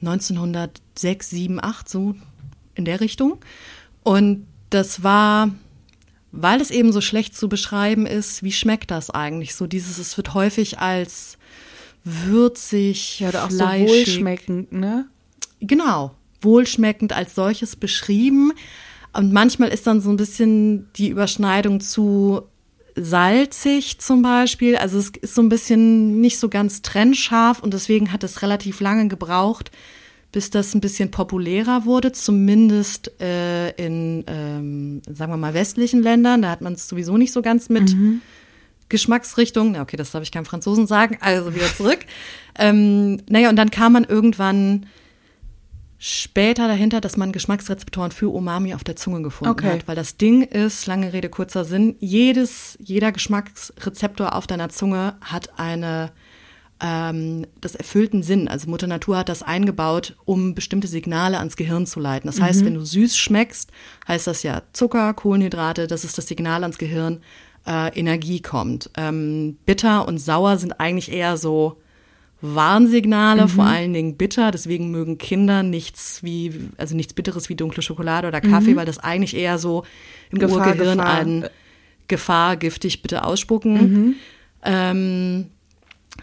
[0.00, 2.16] 1906, 7, 8 so
[2.74, 3.38] in der Richtung
[4.02, 5.50] und das war
[6.30, 10.14] weil es eben so schlecht zu beschreiben ist, wie schmeckt das eigentlich so dieses es
[10.18, 11.38] wird häufig als
[12.04, 13.88] würzig, ja, oder auch fleischig.
[13.88, 15.06] so wohlschmeckend, ne?
[15.60, 18.52] Genau, wohlschmeckend als solches beschrieben.
[19.12, 22.42] Und manchmal ist dann so ein bisschen die Überschneidung zu
[22.94, 24.76] salzig zum Beispiel.
[24.76, 28.80] Also es ist so ein bisschen nicht so ganz trennscharf und deswegen hat es relativ
[28.80, 29.70] lange gebraucht,
[30.30, 36.42] bis das ein bisschen populärer wurde, zumindest äh, in, ähm, sagen wir mal, westlichen Ländern.
[36.42, 37.94] Da hat man es sowieso nicht so ganz mit.
[37.94, 38.20] Mhm
[38.88, 39.72] Geschmacksrichtung.
[39.72, 42.00] Na, okay, das darf ich keinem Franzosen sagen, also wieder zurück.
[42.58, 44.86] ähm, naja, und dann kam man irgendwann
[45.98, 49.72] später dahinter, dass man Geschmacksrezeptoren für Umami auf der Zunge gefunden okay.
[49.72, 49.88] hat.
[49.88, 55.58] Weil das Ding ist, lange Rede, kurzer Sinn, jedes, jeder Geschmacksrezeptor auf deiner Zunge hat
[55.58, 56.12] eine
[56.80, 58.48] ähm, das erfüllten Sinn.
[58.48, 62.28] Also Mutter Natur hat das eingebaut, um bestimmte Signale ans Gehirn zu leiten.
[62.28, 62.66] Das heißt, mhm.
[62.66, 63.70] wenn du süß schmeckst,
[64.06, 67.20] heißt das ja Zucker, Kohlenhydrate, das ist das Signal ans Gehirn
[67.68, 68.90] äh, Energie kommt.
[68.96, 71.78] Ähm, bitter und sauer sind eigentlich eher so
[72.40, 73.48] Warnsignale, mhm.
[73.48, 74.50] vor allen Dingen bitter.
[74.50, 78.76] Deswegen mögen Kinder nichts wie, also nichts Bitteres wie dunkle Schokolade oder Kaffee, mhm.
[78.76, 79.84] weil das eigentlich eher so
[80.30, 81.18] im Gefahr, Urgehirn Gefahr.
[81.18, 81.48] an
[82.06, 83.74] Gefahr, giftig, bitte ausspucken.
[83.74, 84.14] Mhm.
[84.62, 85.46] Ähm,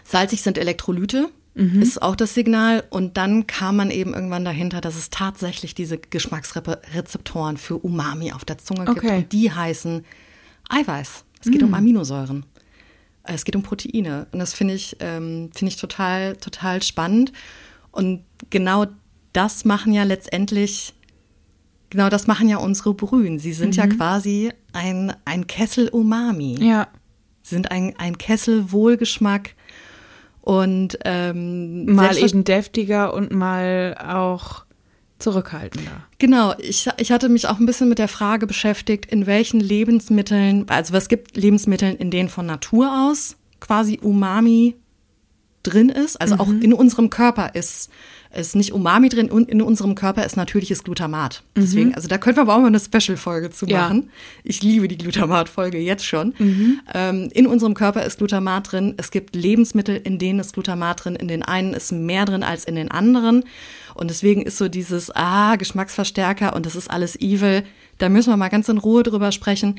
[0.04, 1.28] salzig sind Elektrolyte.
[1.54, 1.80] Mhm.
[1.80, 2.84] Ist auch das Signal.
[2.90, 8.44] Und dann kam man eben irgendwann dahinter, dass es tatsächlich diese Geschmacksrezeptoren für Umami auf
[8.44, 9.04] der Zunge gibt.
[9.04, 10.04] Und die heißen
[10.68, 11.24] Eiweiß.
[11.40, 11.64] Es geht mm.
[11.64, 12.44] um Aminosäuren.
[13.22, 14.26] Es geht um Proteine.
[14.32, 17.32] Und das finde ich, ähm, finde ich total, total spannend.
[17.90, 18.86] Und genau
[19.32, 20.94] das machen ja letztendlich,
[21.90, 23.38] genau das machen ja unsere Brühen.
[23.38, 23.82] Sie sind mhm.
[23.82, 26.56] ja quasi ein, ein Kessel Umami.
[26.60, 26.88] Ja.
[27.42, 29.54] Sie sind ein, ein Kessel Wohlgeschmack.
[30.40, 34.65] Und ähm, mal eben deftiger und mal auch
[35.18, 36.04] zurückhaltender.
[36.18, 40.68] Genau, ich, ich hatte mich auch ein bisschen mit der Frage beschäftigt, in welchen Lebensmitteln,
[40.68, 44.76] also was gibt Lebensmitteln, in denen von Natur aus quasi Umami
[45.62, 46.40] drin ist, also mhm.
[46.40, 47.90] auch in unserem Körper ist
[48.36, 51.42] ist nicht Umami drin und in unserem Körper ist natürliches Glutamat.
[51.54, 51.60] Mhm.
[51.60, 54.02] Deswegen, also da können wir aber auch mal eine Special-Folge zu machen.
[54.04, 54.10] Ja.
[54.44, 56.34] Ich liebe die Glutamat-Folge jetzt schon.
[56.38, 56.80] Mhm.
[56.94, 58.94] Ähm, in unserem Körper ist Glutamat drin.
[58.96, 61.16] Es gibt Lebensmittel, in denen ist Glutamat drin.
[61.16, 63.44] In den einen ist mehr drin als in den anderen.
[63.94, 67.64] Und deswegen ist so dieses, ah, Geschmacksverstärker und das ist alles evil.
[67.98, 69.76] Da müssen wir mal ganz in Ruhe drüber sprechen.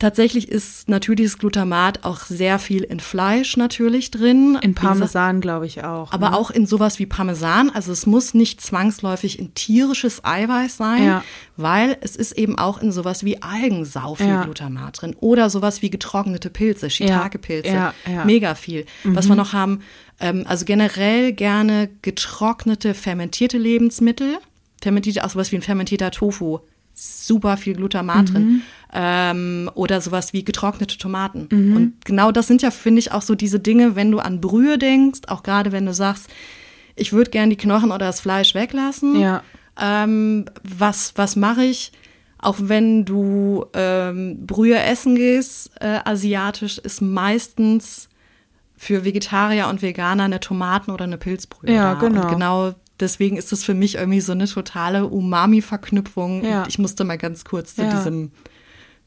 [0.00, 4.58] Tatsächlich ist natürliches Glutamat auch sehr viel in Fleisch natürlich drin.
[4.62, 6.10] In Parmesan, glaube ich auch.
[6.14, 6.36] Aber ne?
[6.38, 7.68] auch in sowas wie Parmesan.
[7.68, 11.24] Also es muss nicht zwangsläufig in tierisches Eiweiß sein, ja.
[11.58, 14.42] weil es ist eben auch in sowas wie Algen sau viel ja.
[14.42, 15.14] Glutamat drin.
[15.20, 17.68] Oder sowas wie getrocknete Pilze, Shiitake-Pilze.
[17.68, 17.94] Ja.
[18.24, 18.86] Mega viel.
[19.04, 19.16] Mhm.
[19.16, 19.82] Was wir noch haben,
[20.18, 24.38] ähm, also generell gerne getrocknete, fermentierte Lebensmittel.
[24.80, 26.60] Fermentierte, auch sowas wie ein fermentierter Tofu
[26.94, 28.32] super viel Glutamat mhm.
[28.32, 28.62] drin.
[28.92, 31.48] Ähm, oder sowas wie getrocknete Tomaten.
[31.50, 31.76] Mhm.
[31.76, 34.78] Und genau das sind ja, finde ich, auch so diese Dinge, wenn du an Brühe
[34.78, 36.28] denkst, auch gerade wenn du sagst,
[36.96, 39.18] ich würde gern die Knochen oder das Fleisch weglassen.
[39.20, 39.42] Ja.
[39.80, 41.92] Ähm, was was mache ich?
[42.38, 48.08] Auch wenn du ähm, Brühe essen gehst, äh, asiatisch, ist meistens
[48.76, 51.72] für Vegetarier und Veganer eine Tomaten- oder eine Pilzbrühe.
[51.72, 52.00] Ja, da.
[52.00, 52.22] genau.
[52.22, 56.44] Und genau deswegen ist das für mich irgendwie so eine totale Umami-Verknüpfung.
[56.44, 56.64] Ja.
[56.68, 57.90] Ich musste mal ganz kurz zu ja.
[57.90, 58.32] diesem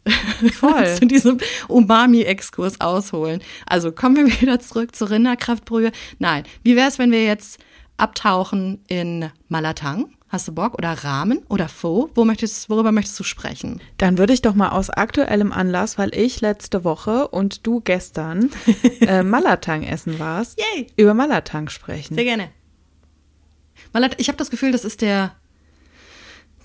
[0.60, 0.96] Voll.
[0.96, 3.42] zu diesem Umami-Exkurs ausholen.
[3.66, 5.92] Also kommen wir wieder zurück zur Rinderkraftbrühe.
[6.20, 7.60] Nein, wie wäre es, wenn wir jetzt
[7.98, 10.08] abtauchen in Malatang?
[10.28, 10.74] Hast du Bock?
[10.80, 12.10] Oder Rahmen oder Pho?
[12.16, 13.80] Wo möchtest, worüber möchtest du sprechen?
[14.00, 18.50] Dann würde ich doch mal aus aktuellem Anlass, weil ich letzte Woche und du gestern
[19.02, 20.88] äh, Malatang essen warst, Yay.
[20.98, 22.16] über Malatang sprechen.
[22.16, 22.50] Sehr gerne.
[24.18, 25.34] Ich habe das Gefühl, das ist der,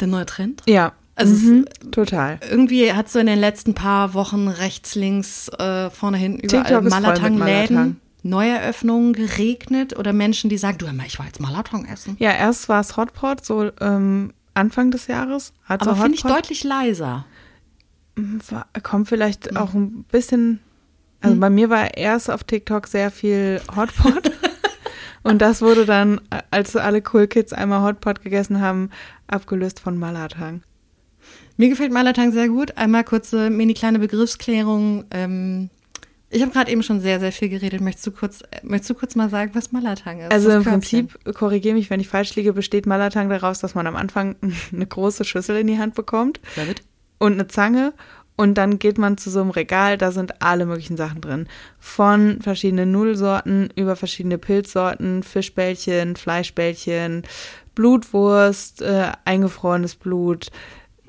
[0.01, 0.63] der neue Trend.
[0.67, 0.93] Ja.
[1.15, 2.39] Also mhm, total.
[2.49, 8.01] Irgendwie hat so in den letzten paar Wochen rechts, links, äh, vorne, hin überall Malatang-Läden.
[8.23, 12.17] Neueröffnungen geregnet oder Menschen, die sagen, du, ich war jetzt Malatang essen.
[12.19, 15.53] Ja, erst war es Hotpot, so ähm, Anfang des Jahres.
[15.67, 17.25] Aber finde ich deutlich leiser.
[18.17, 19.57] War, kommt vielleicht mhm.
[19.57, 20.61] auch ein bisschen,
[21.21, 21.41] also mhm.
[21.41, 24.33] bei mir war erst auf TikTok sehr viel Hotpot.
[25.23, 28.91] Und das wurde dann, als alle Cool Kids einmal Hotpot gegessen haben,
[29.27, 30.63] abgelöst von Malatang.
[31.57, 32.77] Mir gefällt Malatang sehr gut.
[32.77, 35.05] Einmal kurze mini kleine Begriffsklärung.
[35.11, 35.71] Ähm,
[36.31, 37.81] Ich habe gerade eben schon sehr, sehr viel geredet.
[37.81, 40.31] Möchtest du kurz, äh, möchtest du kurz mal sagen, was Malatang ist?
[40.31, 43.97] Also im Prinzip, korrigiere mich, wenn ich falsch liege, besteht Malatang daraus, dass man am
[43.97, 44.37] Anfang
[44.73, 46.83] eine große Schüssel in die Hand bekommt David?
[47.19, 47.93] und eine Zange
[48.39, 51.49] und dann geht man zu so einem Regal, da sind alle möglichen Sachen drin.
[51.81, 57.25] Von verschiedenen Nudelsorten über verschiedene Pilzsorten, Fischbällchen, Fleischbällchen,
[57.75, 60.53] Blutwurst, äh, eingefrorenes Blut,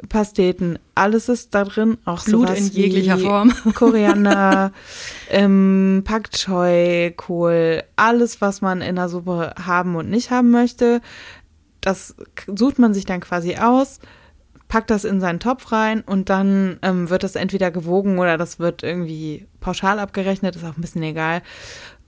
[0.08, 3.54] Pasteten, alles ist da drin, auch Blut in jeglicher Form.
[3.76, 4.72] Koriander,
[5.30, 11.00] ähm, Pak Choi, Kohl, alles, was man in der Suppe haben und nicht haben möchte,
[11.80, 12.16] das
[12.48, 14.00] sucht man sich dann quasi aus,
[14.70, 18.60] packt das in seinen Topf rein und dann ähm, wird das entweder gewogen oder das
[18.60, 21.42] wird irgendwie pauschal abgerechnet, ist auch ein bisschen egal.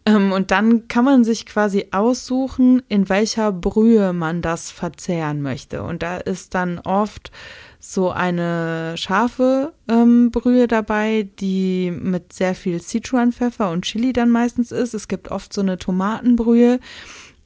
[0.05, 5.83] Ähm, und dann kann man sich quasi aussuchen, in welcher Brühe man das verzehren möchte.
[5.83, 7.31] Und da ist dann oft
[7.79, 14.71] so eine scharfe ähm, Brühe dabei, die mit sehr viel Sichuan-Pfeffer und Chili dann meistens
[14.71, 14.93] ist.
[14.93, 16.79] Es gibt oft so eine Tomatenbrühe.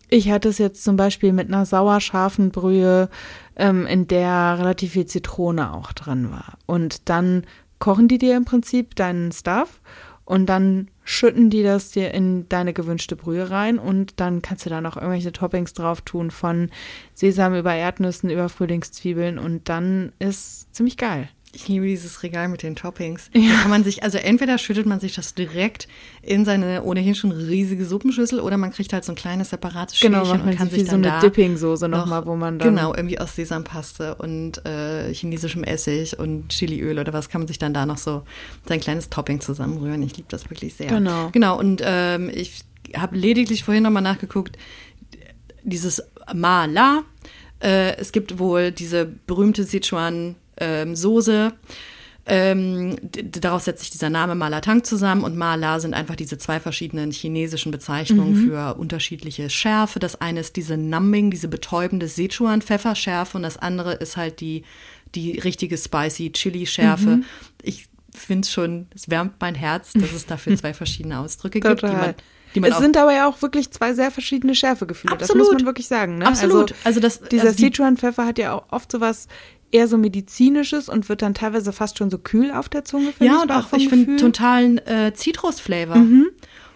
[0.10, 3.10] Ich hatte es jetzt zum Beispiel mit einer sauerscharfen Brühe,
[3.56, 6.58] ähm, in der relativ viel Zitrone auch drin war.
[6.66, 7.44] Und dann
[7.80, 9.82] kochen die dir im Prinzip deinen Stuff
[10.26, 14.72] und dann schütten die das dir in deine gewünschte Brühe rein und dann kannst du
[14.72, 16.72] da noch irgendwelche Toppings drauf tun von
[17.14, 21.30] Sesam über Erdnüssen über Frühlingszwiebeln und dann ist ziemlich geil.
[21.56, 23.30] Ich liebe dieses Regal mit den Toppings.
[23.34, 23.50] Ja.
[23.50, 25.88] Da kann man sich, also entweder schüttet man sich das direkt
[26.22, 30.26] in seine ohnehin schon riesige Suppenschüssel oder man kriegt halt so ein kleines separates Genau,
[30.26, 32.76] Schälchen man und kann sich wie so dann eine Dipping-Soße nochmal, wo man dann.
[32.76, 37.58] Genau, irgendwie aus Sesampaste und äh, chinesischem Essig und Chiliöl oder was kann man sich
[37.58, 38.24] dann da noch so
[38.68, 40.02] sein kleines Topping zusammenrühren.
[40.04, 40.88] Ich liebe das wirklich sehr.
[40.88, 41.30] Genau.
[41.32, 42.64] Genau, und ähm, ich
[42.96, 44.58] habe lediglich vorhin nochmal nachgeguckt,
[45.64, 47.04] dieses Ma-La,
[47.60, 50.36] äh, es gibt wohl diese berühmte Sichuan-Soße,
[52.28, 56.60] ähm, d- daraus setzt sich dieser Name Malatang zusammen und Mala sind einfach diese zwei
[56.60, 60.00] verschiedenen chinesischen Bezeichnungen für unterschiedliche Schärfe.
[60.00, 64.64] Das eine ist diese Numbing, diese betäubende Sichuan-Pfefferschärfe und das andere ist halt die,
[65.14, 67.22] die richtige spicy Chili-Schärfe.
[67.62, 72.62] Ich finde schon, es wärmt mein Herz, dass es dafür zwei verschiedene Ausdrücke gibt, die
[72.62, 75.18] man, es sind aber ja auch wirklich zwei sehr verschiedene Schärfegefühle.
[75.18, 75.48] Das Absolut.
[75.48, 76.20] muss man wirklich sagen.
[76.20, 76.26] Ne?
[76.26, 76.72] Absolut.
[76.72, 79.28] Also, Also das- dieser also die- Sichuan-Pfeffer hat ja auch oft sowas
[79.76, 83.14] eher so medizinisches und wird dann teilweise fast schon so kühl auf der Zunge.
[83.20, 85.98] Ja, ich, und auch, vom ich finde, totalen äh, Zitrusflavor.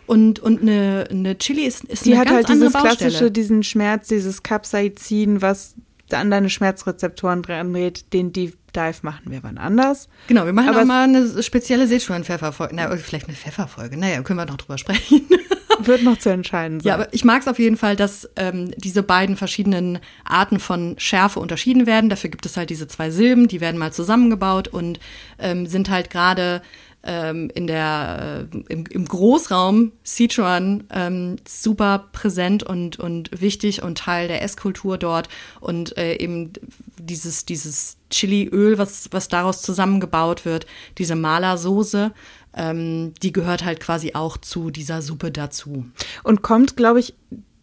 [0.05, 3.63] Und, und eine, eine Chili ist, ist Die eine hat ganz halt dieses klassische, diesen
[3.63, 5.75] Schmerz, dieses Capsaicin, was
[6.11, 8.11] an deine Schmerzrezeptoren dran dreht.
[8.11, 10.09] Den Deep Dive machen wir wann anders.
[10.27, 12.75] Genau, wir machen Aber auch mal eine spezielle Sichuan-Pfefferfolge.
[12.75, 13.97] Na, vielleicht eine Pfefferfolge.
[13.97, 15.21] Naja, können wir noch drüber sprechen.
[15.85, 16.87] Wird noch zu entscheiden sein.
[16.87, 20.95] Ja, aber ich mag es auf jeden Fall, dass ähm, diese beiden verschiedenen Arten von
[20.97, 22.09] Schärfe unterschieden werden.
[22.09, 24.99] Dafür gibt es halt diese zwei Silben, die werden mal zusammengebaut und
[25.39, 26.61] ähm, sind halt gerade
[27.03, 33.97] ähm, in der äh, im, im Großraum Sichuan ähm, super präsent und und wichtig und
[33.97, 35.29] Teil der Esskultur dort
[35.61, 36.51] und äh, eben
[36.97, 40.65] dieses dieses Chiliöl, was was daraus zusammengebaut wird,
[40.97, 42.11] diese Mala-Soße,
[42.59, 45.85] ähm, die gehört halt quasi auch zu dieser Suppe dazu.
[46.23, 47.15] Und kommt, glaube ich,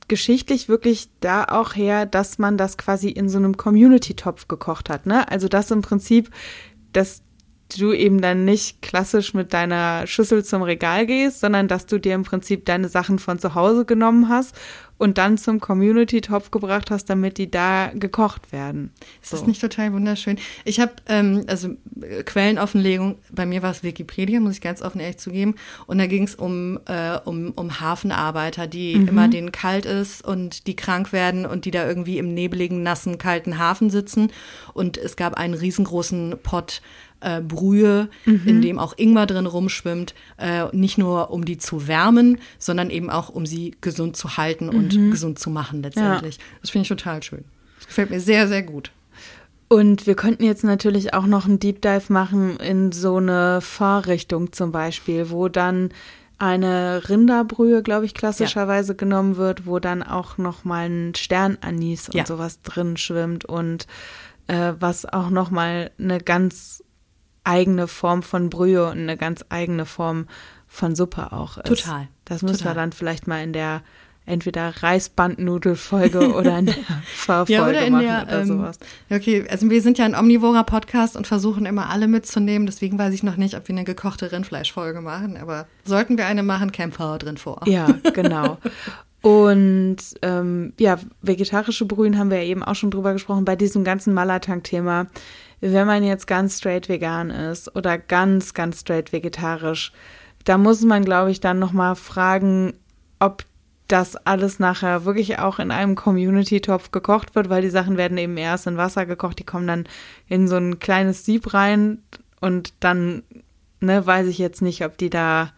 [0.08, 5.04] geschichtlich wirklich da auch her, dass man das quasi in so einem Community-Topf gekocht hat.
[5.04, 5.30] Ne?
[5.30, 6.30] Also das im Prinzip,
[6.92, 7.22] dass
[7.76, 12.14] du eben dann nicht klassisch mit deiner Schüssel zum Regal gehst, sondern dass du dir
[12.14, 14.56] im Prinzip deine Sachen von zu Hause genommen hast
[14.98, 18.92] und dann zum Community-Topf gebracht hast, damit die da gekocht werden.
[19.22, 20.38] Ist das nicht total wunderschön?
[20.64, 25.00] Ich habe, ähm, also äh, Quellenauflegung, bei mir war es Wikipedia, muss ich ganz offen
[25.00, 25.54] ehrlich zugeben.
[25.86, 30.66] Und da ging es um, äh, um, um Hafenarbeiter, die immer denen kalt ist und
[30.66, 34.32] die krank werden und die da irgendwie im nebligen, nassen, kalten Hafen sitzen.
[34.72, 36.80] Und es gab einen riesengroßen Pott
[37.26, 42.38] äh, Brühe, in dem auch Ingwer drin rumschwimmt, äh, nicht nur um die zu wärmen,
[42.58, 46.38] sondern eben auch um sie gesund zu halten und gesund zu machen letztendlich.
[46.60, 47.44] Das finde ich total schön.
[47.78, 48.92] Das gefällt mir sehr, sehr gut.
[49.68, 54.52] Und wir könnten jetzt natürlich auch noch einen Deep Dive machen in so eine Fahrrichtung
[54.52, 55.90] zum Beispiel, wo dann
[56.38, 62.14] eine Rinderbrühe, glaube ich, klassischerweise genommen wird, wo dann auch noch mal ein Sternanis und
[62.14, 62.26] Ja.
[62.26, 63.86] sowas drin schwimmt und
[64.46, 66.84] äh, was auch noch mal eine ganz
[67.46, 70.26] eigene Form von Brühe und eine ganz eigene Form
[70.66, 71.66] von Suppe auch ist.
[71.66, 72.08] Total.
[72.24, 72.74] Das müssen Total.
[72.74, 73.82] wir dann vielleicht mal in der
[74.26, 76.74] entweder Reisbandnudelfolge oder in der
[77.14, 78.78] Fahrfolge Ja, oder in machen der, oder ähm, sowas.
[79.08, 82.98] ja, okay, also wir sind ja ein omnivorer Podcast und versuchen immer alle mitzunehmen, deswegen
[82.98, 86.72] weiß ich noch nicht, ob wir eine gekochte Rindfleischfolge machen, aber sollten wir eine machen,
[86.72, 87.60] Pfarrer drin vor.
[87.66, 88.58] Ja, genau.
[89.22, 93.82] Und ähm, ja, vegetarische Brühen haben wir ja eben auch schon drüber gesprochen bei diesem
[93.82, 95.06] ganzen Malatang-Thema.
[95.60, 99.92] Wenn man jetzt ganz straight vegan ist oder ganz, ganz straight vegetarisch,
[100.44, 102.74] da muss man, glaube ich, dann nochmal fragen,
[103.18, 103.44] ob
[103.88, 108.36] das alles nachher wirklich auch in einem Community-Topf gekocht wird, weil die Sachen werden eben
[108.36, 109.84] erst in Wasser gekocht, die kommen dann
[110.28, 112.02] in so ein kleines Sieb rein
[112.40, 113.22] und dann,
[113.80, 115.52] ne, weiß ich jetzt nicht, ob die da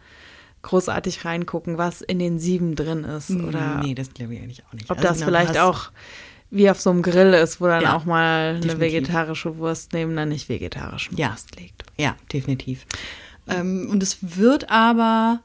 [0.63, 3.31] großartig reingucken, was in den Sieben drin ist.
[3.31, 4.91] Oder nee, das glaube ich eigentlich auch nicht.
[4.91, 5.91] Ob also das genau, vielleicht auch
[6.51, 8.81] wie auf so einem Grill ist, wo dann ja, auch mal eine definitiv.
[8.81, 11.31] vegetarische Wurst neben einer nicht vegetarischen ja.
[11.31, 11.85] Wurst liegt.
[11.99, 12.87] Ja, definitiv.
[13.47, 15.41] Ähm, und es wird aber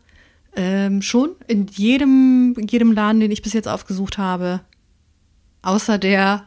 [0.55, 4.61] ähm, schon in jedem, jedem Laden, den ich bis jetzt aufgesucht habe,
[5.61, 6.45] außer der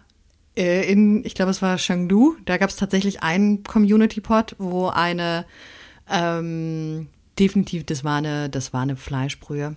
[0.56, 5.44] äh, in, ich glaube, es war Chengdu, da gab es tatsächlich einen Community-Pod, wo eine
[6.10, 9.76] ähm, definitiv, das war eine, das war eine Fleischbrühe.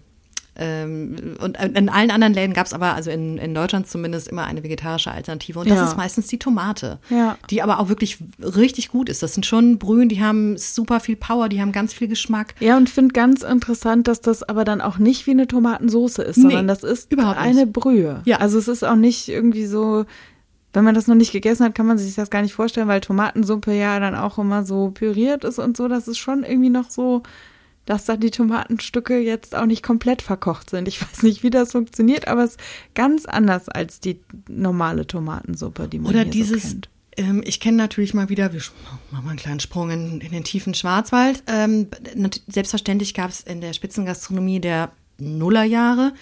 [0.55, 4.45] Ähm, und in allen anderen Läden gab es aber, also in, in Deutschland zumindest, immer
[4.45, 5.59] eine vegetarische Alternative.
[5.59, 5.85] Und das Ja.
[5.85, 7.38] ist meistens die Tomate, Ja.
[7.49, 9.23] die aber auch wirklich richtig gut ist.
[9.23, 12.55] Das sind schon Brühen, die haben super viel Power, die haben ganz viel Geschmack.
[12.59, 16.38] Ja, und finde ganz interessant, dass das aber dann auch nicht wie eine Tomatensoße ist,
[16.38, 18.21] Nee, sondern das ist eine Brühe.
[18.25, 18.38] Ja.
[18.38, 20.05] Also es ist auch nicht irgendwie so,
[20.73, 23.01] wenn man das noch nicht gegessen hat, kann man sich das gar nicht vorstellen, weil
[23.01, 25.88] Tomatensuppe ja dann auch immer so püriert ist und so.
[25.88, 27.23] Das ist schon irgendwie noch so,
[27.89, 30.88] dass da die Tomatenstücke jetzt auch nicht komplett verkocht sind.
[30.88, 32.60] Ich weiß nicht, wie das funktioniert, aber es ist
[32.93, 36.89] ganz anders als die normale Tomatensuppe, die man Oder hier dieses, so kennt.
[37.17, 40.43] ähm, ich kenne natürlich mal wieder, wir machen mal einen kleinen Sprung in, in den
[40.43, 41.41] tiefen Schwarzwald.
[41.47, 41.88] Ähm,
[42.47, 46.13] selbstverständlich gab es in der Spitzengastronomie der Nullerjahre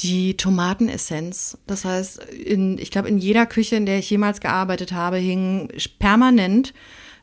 [0.00, 1.56] die Tomatenessenz.
[1.68, 5.68] Das heißt, in, ich glaube, in jeder Küche, in der ich jemals gearbeitet habe, hing
[6.00, 6.74] permanent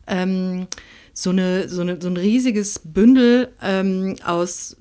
[0.07, 0.67] ähm,
[1.13, 4.75] so, eine, so, eine, so ein riesiges Bündel ähm, aus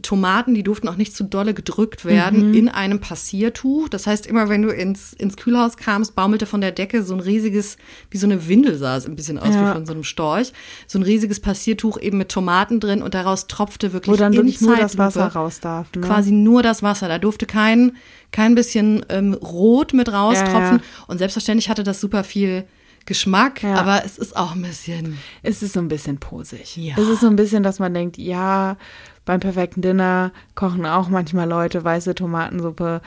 [0.00, 3.88] Tomaten, die durften auch nicht zu dolle gedrückt werden, in einem Passiertuch.
[3.88, 7.20] Das heißt, immer wenn du ins, ins Kühlhaus kamst, baumelte von der Decke so ein
[7.20, 7.76] riesiges,
[8.10, 9.68] wie so eine Windel sah es ein bisschen aus, Ja.
[9.70, 10.52] wie von so einem Storch.
[10.86, 14.60] So ein riesiges Passiertuch eben mit Tomaten drin und daraus tropfte wirklich Wo dann wirklich
[14.60, 15.88] nur das Wasser raus darf.
[15.96, 16.02] Ne?
[16.02, 17.08] quasi nur das Wasser.
[17.08, 17.96] Da durfte kein,
[18.30, 20.78] kein bisschen ähm, Rot mit raustropfen.
[20.78, 22.64] Ja, Und selbstverständlich hatte das super viel
[23.06, 23.74] Geschmack, Ja.
[23.76, 25.18] aber es ist auch ein bisschen.
[25.42, 26.76] es ist so ein bisschen posig.
[26.76, 26.94] Ja.
[26.98, 28.76] Es ist so ein bisschen, dass man denkt, ja,
[29.24, 33.00] beim perfekten Dinner kochen auch manchmal Leute weiße Tomatensuppe.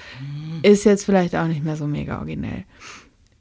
[0.64, 2.64] Ist jetzt vielleicht auch nicht mehr so mega originell.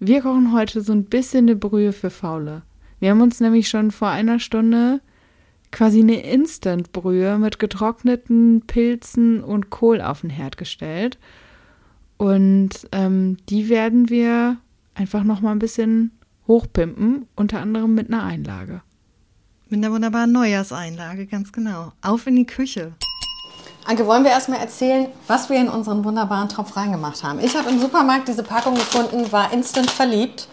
[0.00, 2.62] Wir kochen heute so ein bisschen eine Brühe für Faule.
[3.00, 5.00] Wir haben uns nämlich schon vor einer Stunde
[5.70, 11.18] quasi eine Instant-Brühe mit getrockneten Pilzen und Kohl auf den Herd gestellt.
[12.16, 14.56] Und ähm, die werden wir
[14.94, 16.12] einfach noch mal ein bisschen
[16.46, 18.82] hochpimpen, unter anderem mit einer Einlage.
[19.68, 21.92] Mit einer wunderbaren Neujahrseinlage, ganz genau.
[22.02, 22.92] Auf in die Küche.
[23.86, 27.38] Anke, wollen wir erstmal erzählen, was wir in unseren wunderbaren Topf reingemacht haben?
[27.40, 30.48] Ich habe im Supermarkt diese Packung gefunden, war instant verliebt.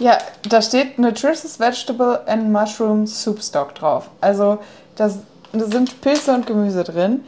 [0.00, 4.10] Ja, da steht Nutritious Vegetable and Mushroom Soup Stock drauf.
[4.20, 4.58] Also
[4.96, 5.18] das,
[5.52, 7.24] da sind Pilze und Gemüse drin.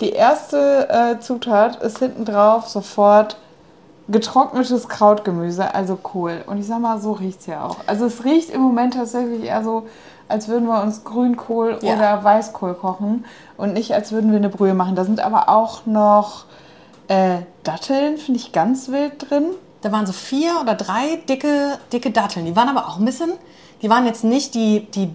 [0.00, 3.36] Die erste äh, Zutat ist hinten drauf sofort
[4.08, 6.44] getrocknetes Krautgemüse, also Kohl.
[6.46, 7.76] Und ich sag mal, so riecht es ja auch.
[7.86, 9.86] Also es riecht im Moment tatsächlich eher so,
[10.28, 11.94] als würden wir uns Grünkohl Ja.
[11.94, 13.24] oder Weißkohl kochen
[13.56, 14.94] und nicht, als würden wir eine Brühe machen.
[14.96, 16.44] Da sind aber auch noch
[17.08, 19.44] äh, Datteln, finde ich ganz wild drin.
[19.82, 22.46] Da waren so vier oder drei dicke, dicke Datteln.
[22.46, 23.32] Die waren aber auch ein bisschen,
[23.82, 25.14] die waren jetzt nicht die, die,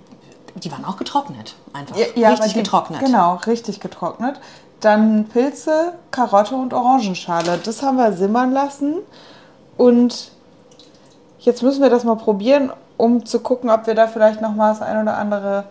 [0.56, 1.56] die waren auch getrocknet.
[1.74, 1.96] Einfach.
[1.96, 3.00] aber Richtig die- getrocknet.
[3.02, 4.40] Genau, richtig getrocknet.
[4.82, 7.60] Dann Pilze, Karotte und Orangenschale.
[7.64, 8.96] Das haben wir simmern lassen.
[9.78, 10.32] Und
[11.40, 14.72] jetzt müssen wir das mal probieren, um zu gucken, ob wir da vielleicht noch mal
[14.74, 15.64] das ein oder andere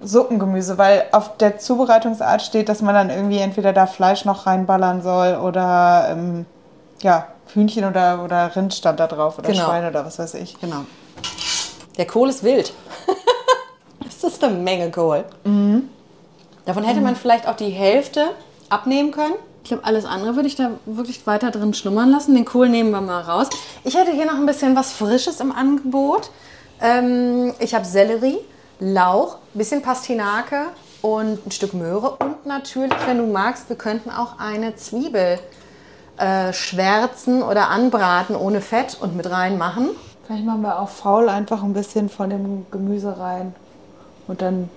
[0.00, 5.02] Suppengemüse, weil auf der Zubereitungsart steht, dass man dann irgendwie entweder da Fleisch noch reinballern
[5.02, 6.46] soll oder ähm,
[7.02, 9.64] ja, Hühnchen oder, oder Rind stand da drauf oder Genau.
[9.64, 10.58] Schwein oder was weiß ich.
[10.60, 10.84] Genau.
[11.96, 12.72] Der Kohl ist wild.
[14.04, 15.24] das ist eine Menge Kohl.
[16.64, 18.30] Davon hätte man vielleicht auch die Hälfte
[18.68, 19.34] abnehmen können.
[19.62, 22.34] Ich glaube, alles andere würde ich da wirklich weiter drin schlummern lassen.
[22.34, 23.48] Den Kohl nehmen wir mal raus.
[23.84, 26.30] Ich hätte hier noch ein bisschen was Frisches im Angebot.
[26.80, 28.38] Ähm, ich habe Sellerie,
[28.80, 30.66] Lauch, bisschen Pastinake
[31.00, 32.16] und ein Stück Möhre.
[32.16, 35.38] Und natürlich, wenn du magst, wir könnten auch eine Zwiebel
[36.16, 39.90] äh, schwärzen oder anbraten ohne Fett und mit reinmachen.
[40.26, 43.54] Vielleicht machen wir auch faul einfach ein bisschen von dem Gemüse rein.
[44.26, 44.70] Und dann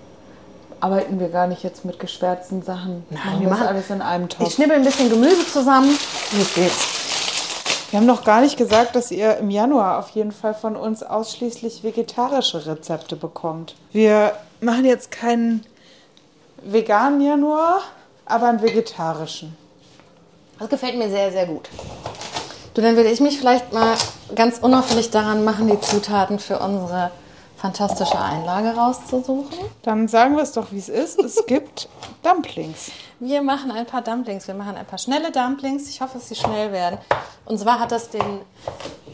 [0.86, 3.04] arbeiten wir gar nicht jetzt mit geschwärzten Sachen.
[3.10, 4.48] Nein, machen wir machen- alles in einem Topf.
[4.50, 5.98] Ich schnibbel ein bisschen Gemüse zusammen.
[6.38, 6.86] Los geht's.
[7.90, 11.02] Wir haben noch gar nicht gesagt, dass ihr im Januar auf jeden Fall von uns
[11.02, 13.74] ausschließlich vegetarische Rezepte bekommt.
[13.94, 15.66] Wir machen jetzt keinen
[16.64, 17.82] veganen Januar,
[18.26, 19.56] aber einen vegetarischen.
[20.60, 21.68] Das gefällt mir sehr, sehr gut.
[22.76, 23.96] Du, dann würde ich mich vielleicht mal
[24.36, 27.10] ganz unauffällig daran machen, die Zutaten für unsere
[27.58, 29.58] fantastische Einlage rauszusuchen.
[29.82, 31.20] Dann sagen wir es doch, wie es ist.
[31.20, 31.90] Es gibt
[32.24, 32.92] Dumplings.
[33.20, 34.48] Wir machen ein paar Dumplings.
[34.48, 35.90] Wir machen ein paar schnelle Dumplings.
[35.90, 36.98] Ich hoffe, dass sie schnell werden.
[37.46, 38.42] Und zwar hat das den,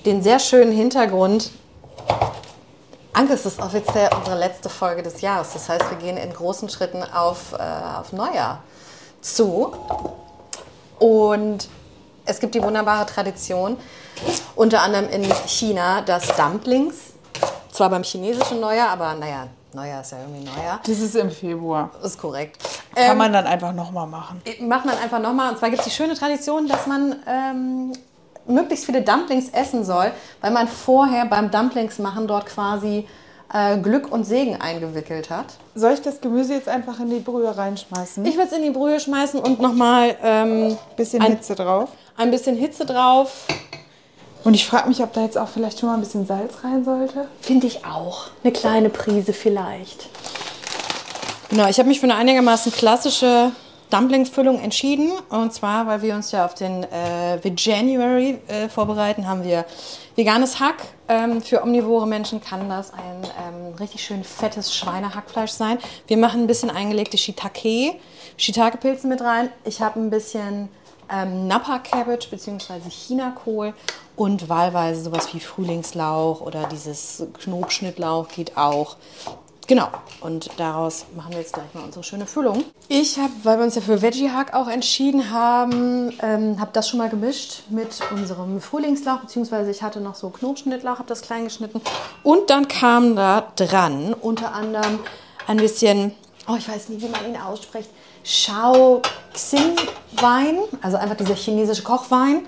[0.05, 1.51] den sehr schönen Hintergrund.
[3.13, 5.53] Anke, es ist offiziell unsere letzte Folge des Jahres.
[5.53, 8.63] Das heißt, wir gehen in großen Schritten auf, äh, auf Neujahr
[9.21, 9.73] zu.
[10.97, 11.67] Und
[12.25, 13.77] es gibt die wunderbare Tradition,
[14.55, 17.10] unter anderem in China, dass Dumplings,
[17.71, 20.79] zwar beim chinesischen Neujahr, aber naja, Neujahr ist ja irgendwie Neujahr.
[20.85, 21.89] Das ist im Februar.
[22.03, 22.57] Ist korrekt.
[22.95, 24.41] Kann Ähm, man dann einfach nochmal machen.
[24.61, 25.51] macht man einfach nochmal.
[25.51, 27.93] Und zwar gibt es die schöne Tradition, dass man ähm,
[28.45, 30.11] möglichst viele Dumplings essen soll,
[30.41, 33.07] weil man vorher beim Dumplings machen dort quasi
[33.53, 35.45] äh, Glück und Segen eingewickelt hat.
[35.75, 38.25] Soll ich das Gemüse jetzt einfach in die Brühe reinschmeißen?
[38.25, 41.89] Ich würde es in die Brühe schmeißen und nochmal ähm, bisschen ein- Hitze drauf.
[42.17, 43.45] ein bisschen Hitze drauf.
[44.43, 46.83] Und ich frage mich, ob da jetzt auch vielleicht schon mal ein bisschen Salz rein
[46.83, 47.27] sollte.
[47.41, 48.27] Finde ich auch.
[48.43, 50.09] Eine kleine Prise vielleicht.
[51.49, 53.51] Genau, ich habe mich für eine einigermaßen klassische
[53.91, 55.11] Dumplingfüllung entschieden.
[55.29, 59.65] Und zwar, weil wir uns ja auf den äh, January äh, vorbereiten, haben wir
[60.15, 60.77] veganes Hack.
[61.07, 65.77] Ähm, für omnivore Menschen kann das ein ähm, richtig schön fettes Schweinehackfleisch sein.
[66.07, 67.95] Wir machen ein bisschen eingelegte Shiitake,
[68.37, 69.49] Shiitake-Pilze mit rein.
[69.65, 70.69] Ich habe ein bisschen
[71.11, 72.89] ähm, Napa Cabbage bzw.
[72.89, 73.73] Chinakohl
[74.15, 78.95] und wahlweise sowas wie Frühlingslauch oder dieses Knobschnittlauch geht auch.
[79.67, 79.87] Genau,
[80.19, 82.65] und daraus machen wir jetzt gleich mal unsere schöne Füllung.
[82.89, 86.89] Ich habe, weil wir uns ja für Veggie Hack auch entschieden haben, ähm, habe das
[86.89, 91.45] schon mal gemischt mit unserem Frühlingslauch, beziehungsweise ich hatte noch so Knobschnittlauch, habe das klein
[91.45, 91.79] geschnitten.
[92.23, 94.99] Und dann kam da dran unter anderem
[95.47, 96.15] ein bisschen,
[96.49, 97.89] oh, ich weiß nicht, wie man ihn ausspricht,
[98.23, 99.01] Shao
[99.33, 99.75] Xin
[100.13, 102.45] Wein, also einfach dieser chinesische Kochwein.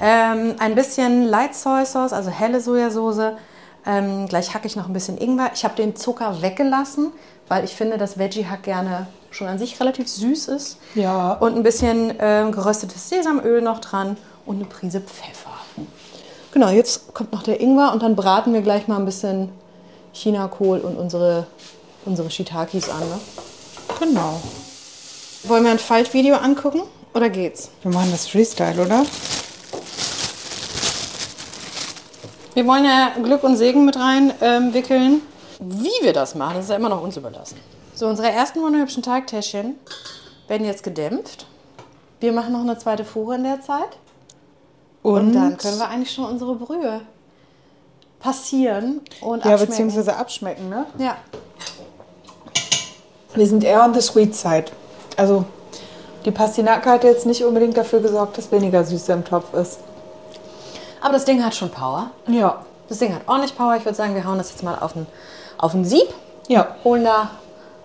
[0.00, 3.36] Ähm, ein bisschen Light Soy Sauce, also helle Sojasauce.
[3.84, 5.50] Ähm, gleich hacke ich noch ein bisschen Ingwer.
[5.54, 7.12] Ich habe den Zucker weggelassen,
[7.48, 10.78] weil ich finde, dass Veggie Hack gerne schon an sich relativ süß ist.
[10.94, 11.32] Ja.
[11.34, 14.16] Und ein bisschen ähm, geröstetes Sesamöl noch dran
[14.46, 15.50] und eine Prise Pfeffer.
[16.52, 19.50] Genau, jetzt kommt noch der Ingwer und dann braten wir gleich mal ein bisschen
[20.12, 21.46] Chinakohl und unsere,
[22.04, 23.00] unsere Shiitakes an.
[23.00, 23.18] Ne?
[23.98, 24.40] Genau.
[25.44, 26.82] Wollen wir ein Faltvideo angucken
[27.14, 27.70] oder geht's?
[27.82, 29.04] Wir machen das Freestyle, oder?
[32.54, 34.72] Wir wollen ja Glück und Segen mit rein ähm.
[35.64, 37.56] Wie wir das machen, das ist ja immer noch uns überlassen.
[37.94, 39.76] So, unsere ersten wunderhübschen Teigtäschchen
[40.48, 41.46] werden jetzt gedämpft.
[42.20, 43.98] Wir machen noch eine zweite Fuhre in der Zeit.
[45.02, 47.00] Und, dann können wir eigentlich schon unsere Brühe
[48.20, 49.66] passieren und ja, abschmecken.
[49.66, 50.86] beziehungsweise abschmecken, ne?
[50.98, 51.16] Ja,
[53.34, 54.66] Wir sind eher on the sweet side.
[55.16, 55.44] Also
[56.24, 59.78] die Pastinake hat jetzt nicht unbedingt dafür gesorgt, dass weniger Süße im Topf ist.
[61.00, 62.10] aber das Ding hat schon Power.
[62.28, 62.62] Ja.
[62.88, 63.74] Das Ding hat ordentlich Power.
[63.76, 65.06] Ich würde sagen, wir hauen das jetzt mal auf ein,
[65.58, 66.08] auf ein Sieb.
[66.48, 66.76] Ja.
[66.84, 67.30] holen da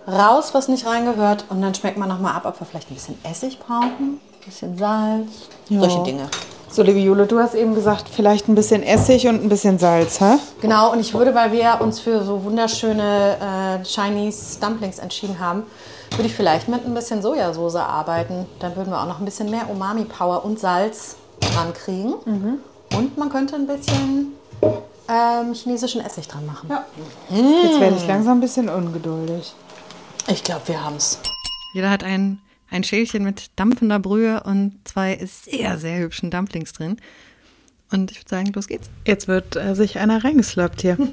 [0.08, 3.18] raus, was nicht reingehört und dann schmeckt man nochmal ab, ob wir vielleicht ein bisschen
[3.24, 5.28] Essig brauchen, ein bisschen Salz,
[5.70, 5.80] Ja.
[5.82, 6.28] solche Dinge.
[6.70, 10.20] So, liebe Jule, du hast eben gesagt, vielleicht ein bisschen Essig und ein bisschen Salz,
[10.20, 10.38] hä?
[10.62, 15.64] Genau, und ich würde, weil wir uns für so wunderschöne äh, Chinese Dumplings entschieden haben,
[16.12, 18.46] würde ich vielleicht mit ein bisschen Sojasauce arbeiten.
[18.60, 22.14] Dann würden wir auch noch ein bisschen mehr Umami-Power und Salz dran kriegen.
[22.96, 24.34] Und man könnte ein bisschen
[25.10, 26.70] ähm, chinesischen Essig dran machen.
[26.70, 26.86] Ja.
[27.30, 29.54] Jetzt werde ich langsam ein bisschen ungeduldig.
[30.28, 31.20] Ich glaube, wir haben es.
[31.74, 32.40] Jeder hat ein,
[32.70, 36.98] ein Schälchen mit dampfender Brühe und zwei sehr, sehr hübschen Dumplings drin.
[37.92, 38.90] Und ich würde sagen, los geht's.
[39.06, 40.98] Jetzt wird äh, sich einer reingeslappt hier.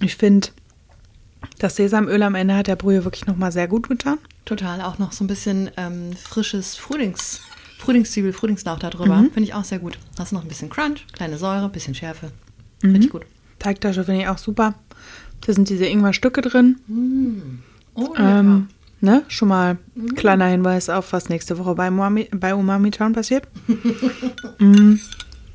[0.00, 0.48] ich finde,
[1.60, 4.18] das Sesamöl am Ende hat der Brühe wirklich nochmal sehr gut getan.
[4.46, 7.40] Total, auch noch so ein bisschen ähm, frisches Frühlings,
[7.78, 9.18] Frühlingszwiebel, Frühlingslauch da drüber.
[9.32, 9.98] Finde ich auch sehr gut.
[10.18, 12.32] Hast noch ein bisschen Crunch, kleine Säure, bisschen Schärfe.
[12.80, 13.22] Finde ich gut.
[13.58, 14.74] Teigtasche finde ich auch super.
[15.46, 17.60] Da sind diese Ingwerstücke drin.
[17.94, 18.68] Oh, Ähm,
[19.00, 19.22] ne?
[19.28, 19.76] Schon mal
[20.16, 23.46] kleiner Hinweis auf, was nächste Woche bei Umami, bei Umami Town passiert.
[24.58, 24.96] Mm,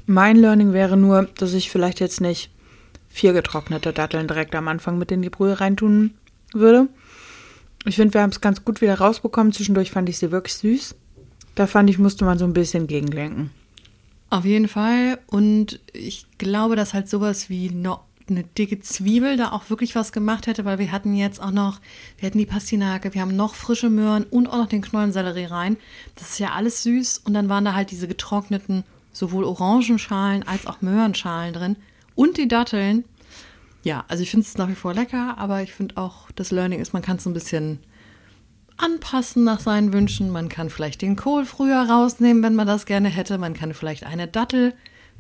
[0.08, 2.50] mein Learning wäre nur, dass ich vielleicht jetzt nicht
[3.16, 6.16] vier getrocknete Datteln direkt am Anfang mit in die Brühe reintun
[6.52, 6.90] würde.
[7.86, 9.54] Ich finde, wir haben es ganz gut wieder rausbekommen.
[9.54, 10.96] Zwischendurch fand ich sie wirklich süß.
[11.56, 13.52] Da fand ich, musste man so ein bisschen gegenlenken.
[14.30, 15.18] Auf jeden Fall.
[15.28, 20.12] Und ich glaube, dass halt sowas wie noch eine dicke Zwiebel da auch wirklich was
[20.12, 21.80] gemacht hätte, weil wir hatten jetzt auch noch,
[22.18, 25.78] wir hatten die Pastinake, wir haben noch frische Möhren und auch noch den Knollensellerie rein.
[26.16, 27.22] Das ist ja alles süß.
[27.24, 31.78] Und dann waren da halt diese getrockneten, sowohl Orangenschalen als auch Möhrenschalen drin.
[32.16, 33.04] Und die Datteln.
[33.84, 36.80] Ja, also ich finde es nach wie vor lecker, aber ich finde auch, das Learning
[36.80, 37.80] ist, man kann es ein bisschen
[38.78, 40.32] anpassen nach seinen Wünschen.
[40.32, 43.38] Man kann vielleicht den Kohl früher rausnehmen, wenn man das gerne hätte.
[43.38, 44.74] Man kann vielleicht eine Dattel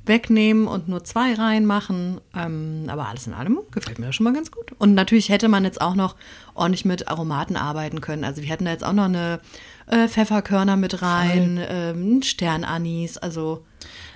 [0.06, 2.22] wegnehmen und nur zwei reinmachen.
[2.36, 4.72] Ähm, aber alles in allem gefällt mir das schon mal ganz gut.
[4.78, 6.16] Und natürlich hätte man jetzt auch noch
[6.54, 8.24] ordentlich mit Aromaten arbeiten können.
[8.24, 9.40] Also wir hätten da jetzt auch noch eine
[9.88, 13.64] äh, Pfefferkörner mit rein, ähm, Sternanis, also.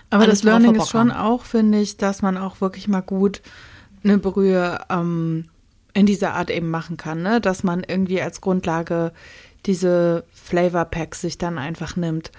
[0.10, 3.42] Aber das Learning ist schon auch, finde ich, dass man auch wirklich mal gut
[4.04, 5.46] eine Brühe ähm,
[5.94, 7.42] in dieser Art eben machen kann, ne?
[7.42, 9.12] Dass man irgendwie als Grundlage
[9.66, 12.32] diese Flavor Packs sich dann einfach nimmt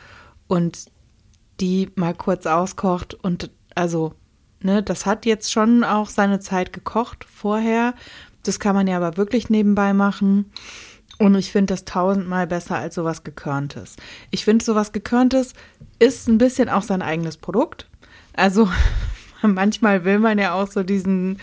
[0.47, 0.87] und
[1.61, 4.15] die mal kurz auskocht und also,
[4.61, 7.95] ne, das hat jetzt schon auch seine Zeit gekocht vorher.
[8.43, 10.51] Das kann man ja aber wirklich nebenbei machen.
[11.21, 13.97] Und ich finde das tausendmal besser als sowas gekörntes.
[14.31, 15.53] Ich finde sowas gekörntes
[15.99, 17.91] ist ein bisschen auch sein eigenes Produkt.
[18.33, 18.71] Also
[19.43, 21.37] manchmal will man ja auch so diesen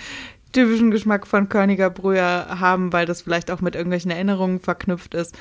[0.51, 2.19] typischen Geschmack von körniger Brühe
[2.59, 5.37] haben, weil das vielleicht auch mit irgendwelchen Erinnerungen verknüpft ist.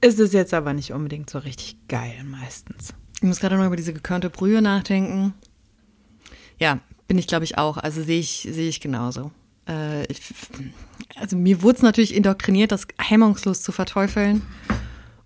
[0.00, 2.94] Ist es jetzt aber nicht unbedingt so richtig geil meistens.
[3.18, 5.34] Ich muss gerade noch über diese gekörnte Brühe nachdenken.
[6.58, 7.76] Ja, bin ich glaube ich auch.
[7.76, 9.30] Also sehe ich, sehe ich genauso.
[9.68, 10.20] Äh, ich,
[11.16, 14.42] also mir wurde es natürlich indoktriniert, das hemmungslos zu verteufeln.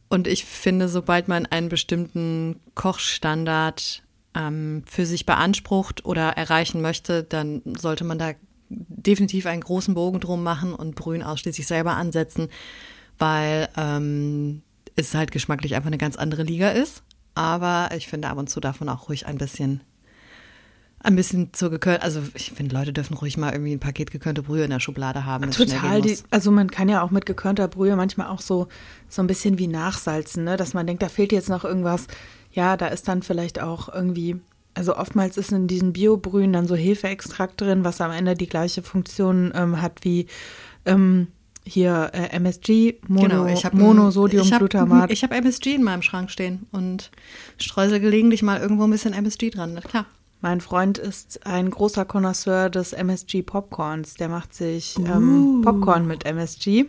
[0.08, 4.02] Und ich finde, sobald man einen bestimmten Kochstandard
[4.34, 8.32] ähm, für sich beansprucht oder erreichen möchte, dann sollte man da
[8.68, 12.48] definitiv einen großen Bogen drum machen und Brühen ausschließlich selber ansetzen,
[13.18, 14.62] weil ähm,
[14.96, 17.02] es halt geschmacklich einfach eine ganz andere Liga ist.
[17.34, 19.80] Aber ich finde, ab und zu darf man auch ruhig ein bisschen,
[21.02, 22.02] ein bisschen zu gekörnt.
[22.02, 25.24] Also ich finde, Leute dürfen ruhig mal irgendwie ein Paket gekörnte Brühe in der Schublade
[25.24, 25.50] haben.
[25.50, 26.00] Total.
[26.00, 28.68] Die, also man kann ja auch mit gekörnter Brühe manchmal auch so,
[29.08, 30.56] so ein bisschen wie nachsalzen, ne?
[30.56, 32.06] dass man denkt, da fehlt jetzt noch irgendwas.
[32.52, 34.40] Ja, da ist dann vielleicht auch irgendwie
[34.74, 38.82] also oftmals ist in diesen Biobrühen dann so Hefeextrakt drin, was am Ende die gleiche
[38.82, 40.26] Funktion ähm, hat wie
[40.86, 41.28] ähm,
[41.64, 45.10] hier äh, MSG, Mono, genau, ich hab, Monosodiumglutamat.
[45.10, 47.10] Ich habe hab MSG in meinem Schrank stehen und
[47.58, 50.06] streusel gelegentlich mal irgendwo ein bisschen MSG dran, klar.
[50.42, 54.14] Mein Freund ist ein großer Connoisseur des MSG Popcorns.
[54.14, 55.62] Der macht sich ähm, uh.
[55.62, 56.86] Popcorn mit MSG.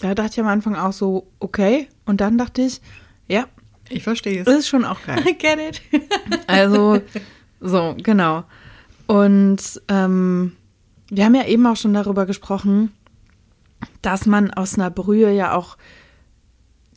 [0.00, 1.88] Da dachte ich am Anfang auch so, okay.
[2.06, 2.80] Und dann dachte ich,
[3.28, 3.46] ja.
[3.88, 4.46] Ich verstehe es.
[4.46, 5.22] Das ist schon auch geil.
[5.28, 5.80] I get it.
[6.48, 7.00] also,
[7.60, 8.42] so, genau.
[9.06, 10.56] Und ähm,
[11.08, 12.90] wir haben ja eben auch schon darüber gesprochen,
[14.00, 15.76] dass man aus einer Brühe ja auch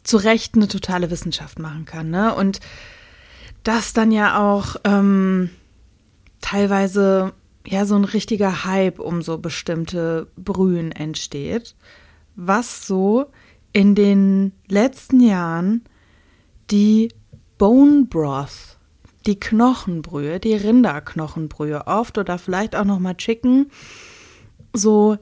[0.02, 2.10] zu Recht eine totale Wissenschaft machen kann.
[2.10, 2.34] Ne?
[2.34, 2.60] Und
[3.62, 5.52] dass dann ja auch ähm,
[6.46, 7.34] teilweise
[7.66, 11.76] ja so ein richtiger Hype um so bestimmte Brühen entsteht,
[12.36, 13.26] was so
[13.74, 15.84] in den letzten Jahren
[16.70, 17.10] die
[17.58, 18.78] Bone Broth,
[19.26, 23.72] die Knochenbrühe, die Rinderknochenbrühe oft oder vielleicht auch noch mal Chicken
[24.72, 25.18] so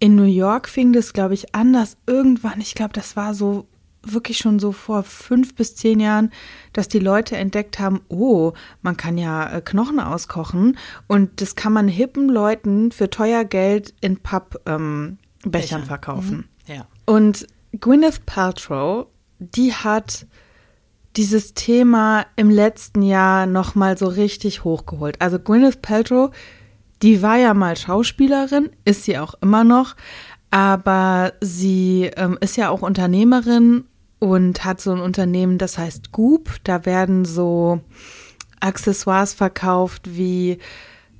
[0.00, 2.60] in New York fing das, glaube ich, anders irgendwann.
[2.60, 3.68] Ich glaube, das war so
[4.04, 6.30] wirklich schon so vor fünf bis zehn Jahren,
[6.72, 11.72] dass die Leute entdeckt haben, oh, man kann ja äh, Knochen auskochen und das kann
[11.72, 16.48] man hippen Leuten für teuer Geld in Pappbechern ähm, verkaufen.
[16.66, 16.74] Mhm.
[16.74, 16.86] Ja.
[17.06, 17.46] Und
[17.78, 19.06] Gwyneth Paltrow,
[19.38, 20.26] die hat
[21.16, 25.20] dieses Thema im letzten Jahr noch mal so richtig hochgeholt.
[25.20, 26.30] Also Gwyneth Paltrow
[27.02, 29.96] die war ja mal Schauspielerin, ist sie auch immer noch,
[30.50, 33.84] aber sie ähm, ist ja auch Unternehmerin
[34.22, 36.60] und hat so ein Unternehmen, das heißt Goop.
[36.62, 37.80] Da werden so
[38.60, 40.58] Accessoires verkauft wie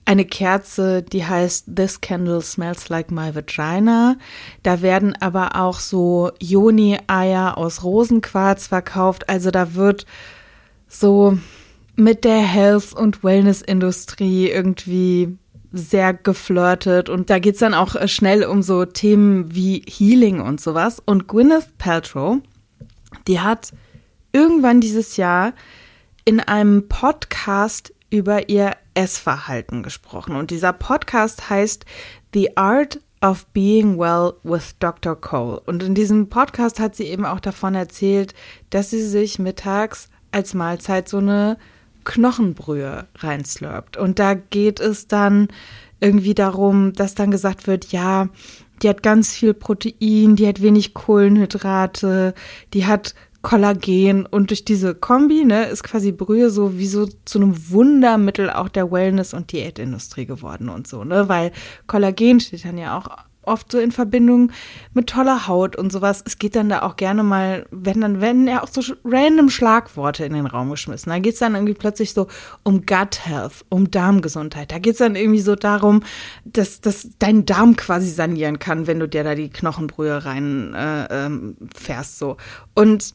[0.05, 4.14] eine Kerze, die heißt This Candle Smells Like My Vagina.
[4.62, 9.28] Da werden aber auch so Joni-Eier aus Rosenquarz verkauft.
[9.28, 10.07] Also da wird
[10.86, 11.36] so
[11.96, 15.36] mit der Health- und Wellness-Industrie irgendwie
[15.72, 20.61] sehr geflirtet und da geht's dann auch äh, schnell um so Themen wie Healing und
[20.61, 21.03] sowas.
[21.05, 22.38] Und Gwyneth Paltrow,
[23.26, 23.72] die hat
[24.32, 25.52] irgendwann dieses Jahr
[26.24, 30.36] in einem Podcast über ihr Essverhalten gesprochen.
[30.36, 31.84] Und dieser Podcast heißt
[32.34, 35.18] The Art of Being Well with Dr.
[35.18, 35.60] Cole.
[35.60, 38.34] Und in diesem Podcast hat sie eben auch davon erzählt,
[38.70, 41.56] dass sie sich mittags als Mahlzeit so eine
[42.04, 43.96] Knochenbrühe reinslurpt.
[43.96, 45.48] Und da geht es dann
[46.00, 48.28] irgendwie darum, dass dann gesagt wird, ja,
[48.83, 52.35] die hat ganz viel Protein, die hat wenig Kohlenhydrate,
[52.74, 57.41] die hat Kollagen und durch diese Kombi, ne, ist quasi Brühe so wie so zu
[57.41, 61.51] einem Wundermittel auch der Wellness- und Diätindustrie geworden und so, ne, weil
[61.87, 63.09] Kollagen steht dann ja auch
[63.43, 64.53] oft so in Verbindung
[64.95, 66.22] mit toller Haut und sowas.
[66.26, 70.24] Es geht dann da auch gerne mal, wenn dann werden ja auch so random Schlagworte
[70.24, 71.11] in den Raum geschmissen.
[71.11, 72.28] Da geht es dann irgendwie plötzlich so
[72.62, 74.72] um Gut Health, um Darmgesundheit.
[74.72, 76.03] Da geht es dann irgendwie so darum,
[76.45, 81.26] dass, dass dein Darm quasi sanieren kann, wenn du dir da die Knochenbrühe rein äh,
[81.26, 82.36] ähm, fährst so.
[82.74, 83.14] Und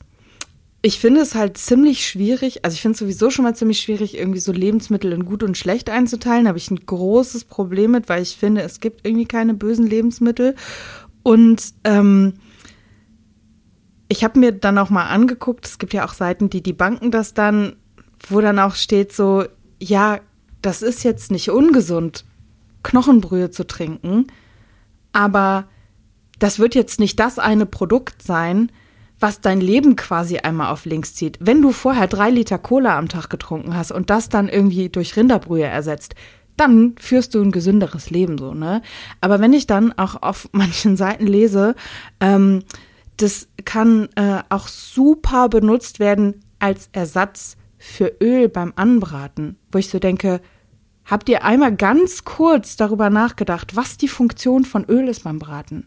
[0.88, 4.18] ich finde es halt ziemlich schwierig, also ich finde es sowieso schon mal ziemlich schwierig,
[4.18, 6.46] irgendwie so Lebensmittel in gut und schlecht einzuteilen.
[6.46, 9.86] Da habe ich ein großes Problem mit, weil ich finde, es gibt irgendwie keine bösen
[9.86, 10.56] Lebensmittel.
[11.24, 12.36] Und ähm,
[14.08, 17.12] ich habe mir dann auch mal angeguckt, es gibt ja auch Seiten, die die Banken
[17.12, 17.76] das dann,
[18.30, 19.44] wo dann auch steht so,
[19.82, 20.22] ja,
[20.62, 22.24] das ist jetzt nicht ungesund,
[22.84, 24.28] Knochenbrühe zu trinken,
[25.12, 25.68] aber
[26.40, 28.72] das wird jetzt nicht das eine Produkt sein,
[29.20, 31.38] was dein Leben quasi einmal auf links zieht.
[31.40, 35.16] Wenn du vorher drei Liter Cola am Tag getrunken hast und das dann irgendwie durch
[35.16, 36.16] Rinderbrühe ersetzt,
[36.56, 38.82] dann führst du ein gesünderes Leben so, ne?
[39.22, 41.76] Aber wenn ich dann auch auf manchen Seiten lese,
[42.20, 42.64] ähm,
[43.18, 49.90] das kann äh, auch super benutzt werden als Ersatz für Öl beim Anbraten, wo ich
[49.90, 50.42] so denke,
[51.06, 55.86] habt ihr einmal ganz kurz darüber nachgedacht, was die Funktion von Öl ist beim Braten?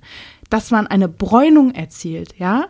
[0.49, 2.67] Dass man eine Bräunung erzielt, ja?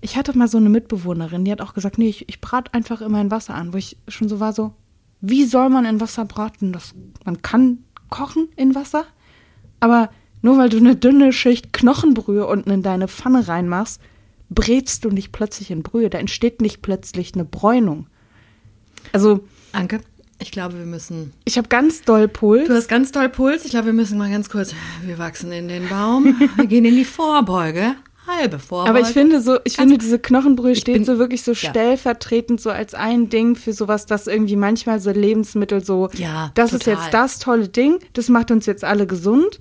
[0.00, 3.00] Ich hatte mal so eine Mitbewohnerin, die hat auch gesagt, nee, ich, ich brate einfach
[3.00, 4.74] immer in Wasser an, wo ich schon so war, so,
[5.20, 6.72] wie soll man in Wasser braten?
[6.72, 6.94] Das,
[7.24, 9.04] man kann kochen in Wasser,
[9.80, 10.10] aber
[10.42, 14.00] nur weil du eine dünne Schicht Knochenbrühe unten in deine Pfanne reinmachst,
[14.50, 16.10] brätst du nicht plötzlich in Brühe.
[16.10, 18.06] Da entsteht nicht plötzlich eine Bräunung.
[19.12, 19.44] Also.
[19.72, 20.00] Anke,
[20.40, 21.32] ich glaube, wir müssen.
[21.44, 22.68] Ich habe ganz doll Puls.
[22.68, 23.64] Du hast ganz doll Puls.
[23.64, 24.74] Ich glaube, wir müssen mal ganz kurz.
[25.04, 26.36] Wir wachsen in den Baum.
[26.56, 27.96] Wir gehen in die Vorbeuge
[28.28, 28.90] halbe Vorbeuge.
[28.90, 31.70] Aber ich finde so, ich finde diese Knochenbrühe steht bin, so wirklich so ja.
[31.70, 36.70] stellvertretend so als ein Ding für sowas, das irgendwie manchmal so Lebensmittel so, ja, das
[36.70, 36.78] total.
[36.78, 39.58] ist jetzt das tolle Ding, das macht uns jetzt alle gesund.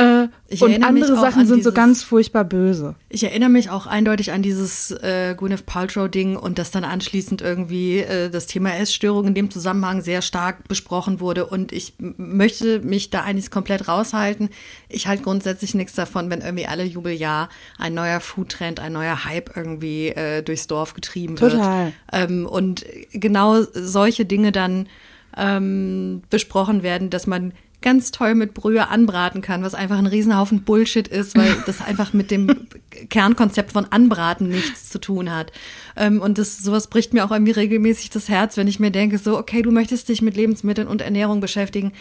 [0.00, 0.28] Äh,
[0.60, 2.96] und andere Sachen sind dieses, so ganz furchtbar böse.
[3.08, 7.98] Ich erinnere mich auch eindeutig an dieses äh, Gwyneth Paltrow-Ding und dass dann anschließend irgendwie
[7.98, 11.46] äh, das Thema Essstörung in dem Zusammenhang sehr stark besprochen wurde.
[11.46, 14.48] Und ich möchte mich da eigentlich komplett raushalten.
[14.88, 17.48] Ich halte grundsätzlich nichts davon, wenn irgendwie alle Jubeljahr
[17.78, 21.52] ein neuer Foodtrend, ein neuer Hype irgendwie äh, durchs Dorf getrieben wird.
[21.52, 21.92] Total.
[22.12, 24.88] Ähm, und genau solche Dinge dann
[25.36, 30.62] ähm, besprochen werden, dass man ganz toll mit Brühe anbraten kann, was einfach ein Riesenhaufen
[30.62, 32.66] Bullshit ist, weil das einfach mit dem
[33.08, 35.52] Kernkonzept von Anbraten nichts zu tun hat.
[35.96, 39.18] Ähm, und das, sowas bricht mir auch irgendwie regelmäßig das Herz, wenn ich mir denke,
[39.18, 41.92] so, okay, du möchtest dich mit Lebensmitteln und Ernährung beschäftigen.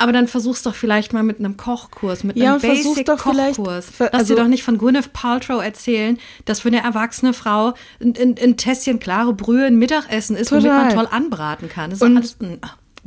[0.00, 3.58] Aber dann versuch's doch vielleicht mal mit einem Kochkurs, mit ja, einem Basic-Kochkurs.
[3.98, 8.14] Lass also, dir doch nicht von Gwyneth Paltrow erzählen, dass für eine erwachsene Frau ein,
[8.16, 10.70] ein, ein Tässchen klare Brühe ein Mittagessen ist, total.
[10.70, 11.90] womit man toll anbraten kann.
[11.90, 12.36] Das ist und, alles,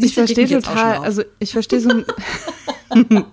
[0.04, 1.90] ich verstehe total, also ich verstehe so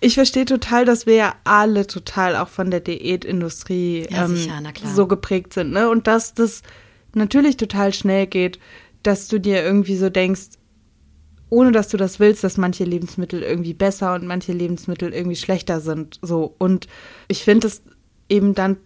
[0.00, 4.60] ich verstehe total, dass wir ja alle total auch von der Diätindustrie ja, ähm, sicher,
[4.94, 5.88] so geprägt sind, ne?
[5.88, 6.62] Und dass das
[7.14, 8.58] natürlich total schnell geht,
[9.02, 10.58] dass du dir irgendwie so denkst,
[11.50, 15.80] ohne dass du das willst, dass manche Lebensmittel irgendwie besser und manche Lebensmittel irgendwie schlechter
[15.80, 16.18] sind.
[16.20, 16.54] So.
[16.58, 16.88] Und
[17.28, 17.82] ich finde es
[18.28, 18.76] eben dann,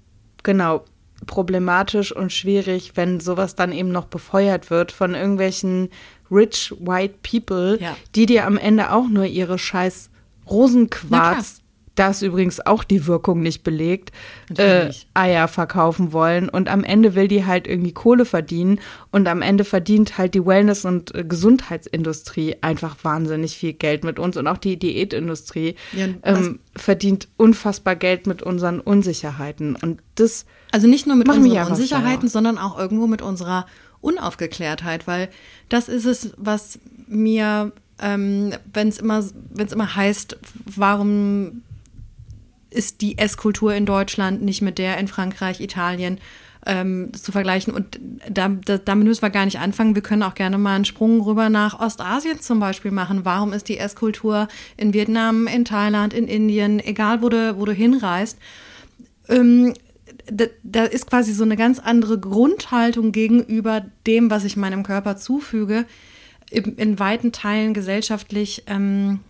[0.43, 0.85] genau,
[1.27, 5.91] problematisch und schwierig, wenn sowas dann eben noch befeuert wird von irgendwelchen
[6.31, 7.97] rich white people, ja.
[8.14, 10.11] die dir am Ende auch nur ihre scheiß
[10.49, 11.61] Rosenquarz,
[11.99, 14.13] das übrigens auch die Wirkung nicht belegt,
[14.57, 16.49] äh, Eier verkaufen wollen.
[16.49, 18.81] Und am Ende will die halt irgendwie Kohle verdienen.
[19.11, 24.19] Und am Ende verdient halt die Wellness- und äh, Gesundheitsindustrie einfach wahnsinnig viel Geld mit
[24.19, 24.37] uns.
[24.37, 29.77] Und auch die Diätindustrie ja, ähm, verdient unfassbar Geld mit unseren Unsicherheiten.
[29.77, 33.67] Und das also nicht nur mit unseren Unsicherheiten, sondern auch irgendwo mit unserer
[34.01, 35.29] Unaufgeklärtheit, weil
[35.69, 40.37] das ist es, was mir, ähm, wenn es immer, wenn es immer heißt,
[40.67, 41.63] warum
[42.71, 46.19] ist die Esskultur in Deutschland nicht mit der in Frankreich, Italien
[46.66, 47.73] ähm, zu vergleichen.
[47.73, 47.99] Und
[48.29, 49.95] da, da, damit müssen wir gar nicht anfangen.
[49.95, 53.25] Wir können auch gerne mal einen Sprung rüber nach Ostasien zum Beispiel machen.
[53.25, 57.73] Warum ist die Esskultur in Vietnam, in Thailand, in Indien, egal wo du, wo du
[57.73, 58.39] hinreist,
[59.29, 59.75] ähm,
[60.31, 65.16] da, da ist quasi so eine ganz andere Grundhaltung gegenüber dem, was ich meinem Körper
[65.16, 65.87] zufüge,
[66.51, 68.64] in, in weiten Teilen gesellschaftlich.
[68.66, 69.21] Ähm,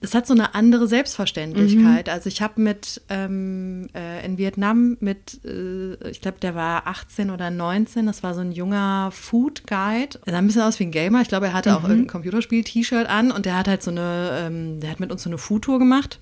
[0.00, 2.06] es hat so eine andere Selbstverständlichkeit.
[2.06, 2.12] Mhm.
[2.12, 7.30] Also ich habe mit ähm, äh, in Vietnam mit, äh, ich glaube, der war 18
[7.30, 10.20] oder 19, das war so ein junger Food Guide.
[10.24, 11.20] Er sah ein bisschen aus wie ein Gamer.
[11.22, 11.76] Ich glaube, er hatte mhm.
[11.76, 15.24] auch irgendein Computerspiel-T-Shirt an und der hat halt so eine, ähm, der hat mit uns
[15.24, 16.20] so eine Food-Tour gemacht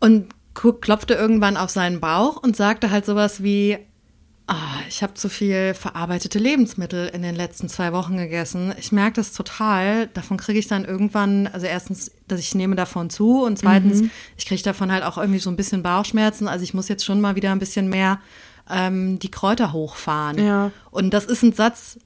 [0.00, 3.78] und klopfte irgendwann auf seinen Bauch und sagte halt sowas wie,
[4.88, 8.74] ich habe zu viel verarbeitete Lebensmittel in den letzten zwei Wochen gegessen.
[8.78, 10.08] Ich merke das total.
[10.08, 14.10] Davon kriege ich dann irgendwann, also erstens, dass ich nehme davon zu und zweitens, mhm.
[14.36, 16.48] ich kriege davon halt auch irgendwie so ein bisschen Bauchschmerzen.
[16.48, 18.20] Also ich muss jetzt schon mal wieder ein bisschen mehr
[18.68, 20.44] ähm, die Kräuter hochfahren.
[20.44, 20.70] Ja.
[20.90, 21.98] Und das ist ein Satz,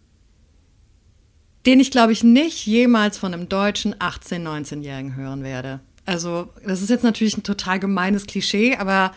[1.66, 5.80] den ich, glaube ich, nicht jemals von einem deutschen 18-, 19-Jährigen hören werde.
[6.06, 9.12] Also, das ist jetzt natürlich ein total gemeines Klischee, aber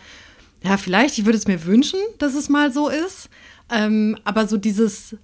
[0.62, 3.28] ja, vielleicht, ich würde es mir wünschen, dass es mal so ist.
[3.70, 5.16] Ähm, aber so dieses,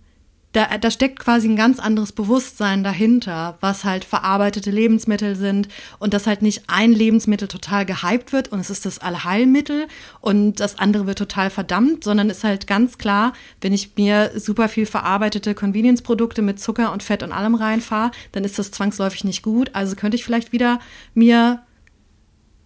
[0.53, 5.69] da, da steckt quasi ein ganz anderes Bewusstsein dahinter, was halt verarbeitete Lebensmittel sind
[6.01, 9.87] und dass halt nicht ein Lebensmittel total gehypt wird und es ist das Allheilmittel
[10.21, 14.69] und das andere wird total verdammt, sondern ist halt ganz klar, wenn ich mir super
[14.69, 19.43] viel verarbeitete Convenience-Produkte mit Zucker und Fett und allem reinfahre, dann ist das zwangsläufig nicht
[19.43, 19.71] gut.
[19.75, 20.81] Also könnte ich vielleicht wieder
[21.15, 21.63] mir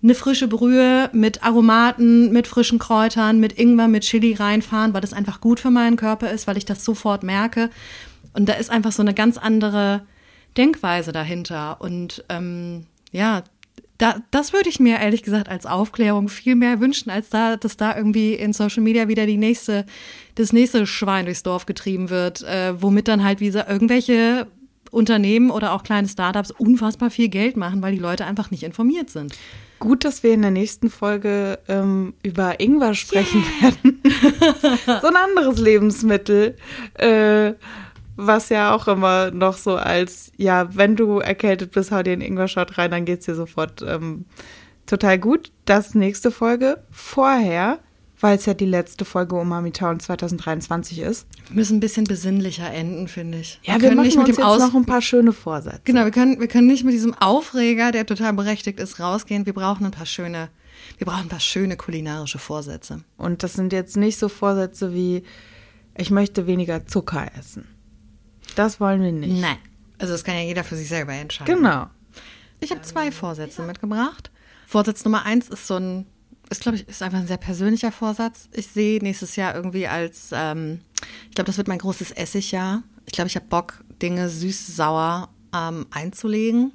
[0.04, 5.14] eine frische Brühe mit Aromaten, mit frischen Kräutern, mit Ingwer, mit Chili reinfahren, weil das
[5.14, 7.70] einfach gut für meinen Körper ist, weil ich das sofort merke.
[8.34, 10.02] Und da ist einfach so eine ganz andere
[10.58, 11.80] Denkweise dahinter.
[11.80, 13.44] Und ähm, ja,
[13.96, 17.78] da, das würde ich mir ehrlich gesagt als Aufklärung viel mehr wünschen, als da, dass
[17.78, 19.86] da irgendwie in Social Media wieder die nächste,
[20.34, 24.48] das nächste Schwein durchs Dorf getrieben wird, äh, womit dann halt wie irgendwelche
[24.90, 29.08] Unternehmen oder auch kleine Startups unfassbar viel Geld machen, weil die Leute einfach nicht informiert
[29.08, 29.34] sind.
[29.78, 33.72] Gut, dass wir in der nächsten Folge ähm, über Ingwer sprechen yeah.
[33.72, 34.02] werden.
[35.02, 36.56] so ein anderes Lebensmittel,
[36.94, 37.52] äh,
[38.16, 42.22] was ja auch immer noch so als, ja, wenn du erkältet bist, hau dir einen
[42.22, 44.26] Ingwer-Shot rein, dann geht's dir sofort ähm,
[44.86, 45.50] total gut.
[45.64, 46.84] Das nächste Folge.
[46.90, 47.80] Vorher
[48.20, 51.26] weil es ja die letzte Folge Umami Town 2023 ist.
[51.48, 53.60] Wir müssen ein bisschen besinnlicher enden, finde ich.
[53.62, 55.80] Ja, wir, wir können nicht mit dem jetzt noch ein paar schöne Vorsätze.
[55.84, 59.46] Genau, wir können, wir können nicht mit diesem Aufreger, der total berechtigt ist, rausgehen.
[59.46, 60.48] Wir brauchen ein paar schöne,
[60.98, 63.02] wir brauchen ein paar schöne kulinarische Vorsätze.
[63.16, 65.22] Und das sind jetzt nicht so Vorsätze wie,
[65.96, 67.66] ich möchte weniger Zucker essen.
[68.56, 69.40] Das wollen wir nicht.
[69.40, 69.56] Nein.
[69.98, 71.54] Also das kann ja jeder für sich selber entscheiden.
[71.54, 71.86] Genau.
[72.60, 74.30] Ich habe zwei Vorsätze mitgebracht.
[74.66, 76.06] Vorsatz Nummer eins ist so ein
[76.50, 78.48] ist, glaube ich, ist einfach ein sehr persönlicher Vorsatz.
[78.52, 80.80] Ich sehe nächstes Jahr irgendwie als, ähm,
[81.28, 82.82] ich glaube, das wird mein großes Essigjahr.
[83.06, 86.72] Ich glaube, ich habe Bock, Dinge süß, sauer ähm, einzulegen.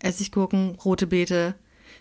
[0.00, 1.54] Essiggurken, rote Beete.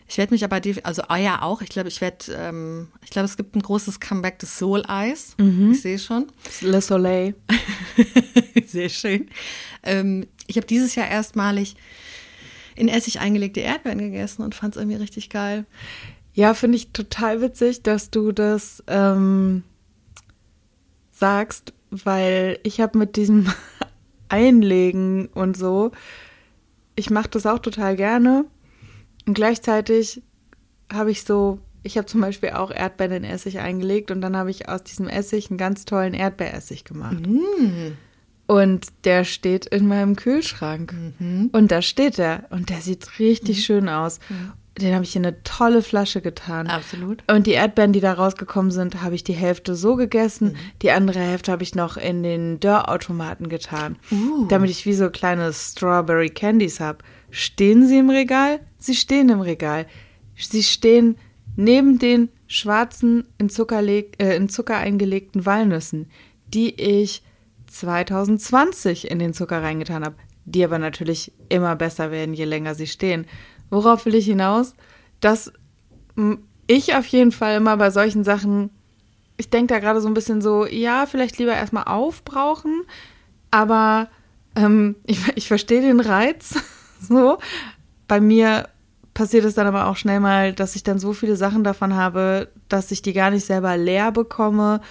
[0.10, 1.62] Ich werde mich aber, also Eier auch.
[1.62, 5.36] Ich glaube, ich werde, ähm, ich glaube, es gibt ein großes Comeback des Soul-Eis.
[5.38, 5.72] Mhm.
[5.72, 6.28] Ich sehe schon.
[6.62, 7.36] Le Soleil.
[8.66, 9.30] sehr schön.
[9.84, 11.76] Ähm, ich habe dieses Jahr erstmalig
[12.76, 15.66] in Essig eingelegte Erdbeeren gegessen und fand es irgendwie richtig geil.
[16.38, 19.64] Ja, finde ich total witzig, dass du das ähm,
[21.12, 23.48] sagst, weil ich habe mit diesem
[24.30, 25.94] Einlegen und so,
[26.96, 28.46] ich mache das auch total gerne.
[29.26, 30.22] Und gleichzeitig
[30.94, 34.52] habe ich so, ich habe zum Beispiel auch Erdbeeren in Essig eingelegt und dann habe
[34.52, 37.26] ich aus diesem Essig einen ganz tollen Erdbeeressig gemacht.
[37.26, 37.94] Mm.
[38.46, 40.94] Und der steht in meinem Kühlschrank.
[41.18, 41.50] Mhm.
[41.52, 42.46] Und da steht er.
[42.52, 43.62] Und der sieht richtig mhm.
[43.62, 44.20] schön aus.
[44.30, 46.68] Mhm den habe ich in eine tolle Flasche getan.
[46.68, 47.24] Absolut.
[47.32, 50.50] Und die Erdbeeren, die da rausgekommen sind, habe ich die Hälfte so gegessen.
[50.50, 50.58] Mhm.
[50.82, 54.46] Die andere Hälfte habe ich noch in den Dörrautomaten getan, uh.
[54.48, 57.00] damit ich wie so kleine Strawberry Candies habe.
[57.30, 58.60] Stehen sie im Regal?
[58.78, 59.86] Sie stehen im Regal.
[60.36, 61.18] Sie stehen
[61.56, 64.04] neben den schwarzen, in Zucker, äh,
[64.36, 66.10] in Zucker eingelegten Walnüssen,
[66.54, 67.24] die ich
[67.68, 70.16] 2020 in den Zucker reingetan habe,
[70.46, 73.26] die aber natürlich immer besser werden, je länger sie stehen.
[73.70, 74.76] Worauf will ich hinaus?
[75.20, 75.52] Dass
[76.68, 78.70] ich auf jeden Fall immer bei solchen Sachen,
[79.38, 82.84] ich denke da gerade so ein bisschen so, ja, vielleicht lieber erstmal aufbrauchen,
[83.52, 84.10] aber
[84.56, 86.56] ähm, ich, ich verstehe den Reiz.
[87.02, 87.38] so.
[88.08, 88.70] Bei mir
[89.14, 92.52] passiert es dann aber auch schnell mal, dass ich dann so viele Sachen davon habe,
[92.70, 94.82] dass ich die gar nicht selber leer bekomme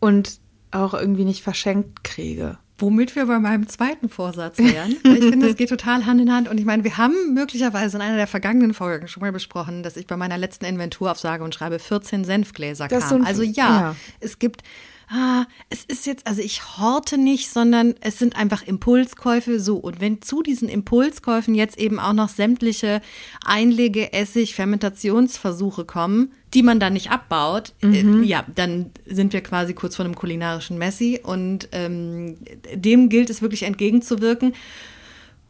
[0.00, 2.58] und auch irgendwie nicht verschenkt kriege.
[2.80, 4.90] Womit wir bei meinem zweiten Vorsatz wären.
[5.02, 6.48] ich finde, es geht total Hand in Hand.
[6.48, 9.96] Und ich meine, wir haben möglicherweise in einer der vergangenen Folgen schon mal besprochen, dass
[9.96, 13.24] ich bei meiner letzten Inventur auf sage und schreibe 14 Senfgläser kam.
[13.24, 14.62] Also ja, ja, es gibt
[15.10, 19.76] ah, es ist jetzt, also ich horte nicht, sondern es sind einfach Impulskäufe so.
[19.76, 23.00] Und wenn zu diesen Impulskäufen jetzt eben auch noch sämtliche
[23.44, 28.22] Einlege, Essig, Fermentationsversuche kommen, die man dann nicht abbaut, äh, mhm.
[28.22, 32.36] äh, ja, dann sind wir quasi kurz vor einem kulinarischen Messi und ähm,
[32.74, 34.54] dem gilt es wirklich entgegenzuwirken.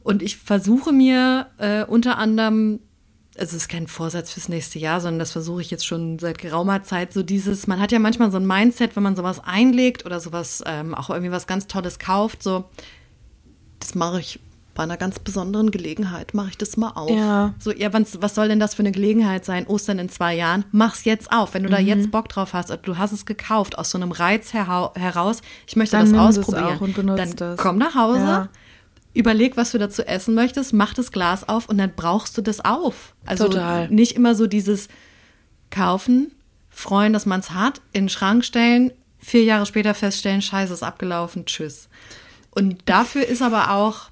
[0.02, 2.80] Und ich versuche mir äh, unter anderem
[3.38, 6.38] also es ist kein Vorsatz fürs nächste Jahr, sondern das versuche ich jetzt schon seit
[6.38, 7.12] geraumer Zeit.
[7.12, 10.62] So dieses, man hat ja manchmal so ein Mindset, wenn man sowas einlegt oder sowas,
[10.66, 12.64] ähm, auch irgendwie was ganz Tolles kauft, so,
[13.80, 14.40] das mache ich
[14.74, 17.10] bei einer ganz besonderen Gelegenheit, mache ich das mal auf.
[17.10, 17.52] Ja.
[17.58, 19.66] So, ja, was, was soll denn das für eine Gelegenheit sein?
[19.66, 20.64] Ostern in zwei Jahren?
[20.70, 21.54] Mach's jetzt auf.
[21.54, 21.72] Wenn du mhm.
[21.72, 25.74] da jetzt Bock drauf hast, du hast es gekauft aus so einem Reiz heraus, ich
[25.74, 27.58] möchte dann das ausprobieren, dann das.
[27.58, 28.20] komm nach Hause.
[28.20, 28.48] Ja
[29.14, 32.64] überleg, was du dazu essen möchtest, mach das Glas auf und dann brauchst du das
[32.64, 33.14] auf.
[33.26, 33.88] Also Total.
[33.88, 34.88] nicht immer so dieses
[35.70, 36.32] kaufen,
[36.70, 40.82] freuen, dass man es hat, in den Schrank stellen, vier Jahre später feststellen, scheiße, ist
[40.82, 41.88] abgelaufen, tschüss.
[42.50, 44.10] Und dafür ist aber auch,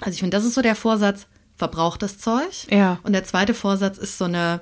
[0.00, 2.66] also ich finde, das ist so der Vorsatz, verbrauchtes Zeug.
[2.70, 2.98] Ja.
[3.02, 4.60] Und der zweite Vorsatz ist so eine,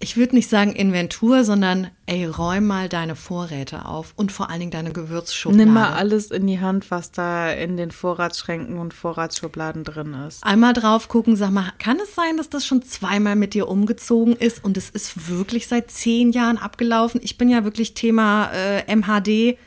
[0.00, 4.60] ich würde nicht sagen Inventur, sondern ey, räum mal deine Vorräte auf und vor allen
[4.60, 5.64] Dingen deine Gewürzschublade.
[5.64, 10.44] Nimm mal alles in die Hand, was da in den Vorratsschränken und Vorratsschubladen drin ist.
[10.44, 14.36] Einmal drauf gucken, sag mal, kann es sein, dass das schon zweimal mit dir umgezogen
[14.36, 17.20] ist und es ist wirklich seit zehn Jahren abgelaufen?
[17.22, 19.58] Ich bin ja wirklich Thema äh, MHD.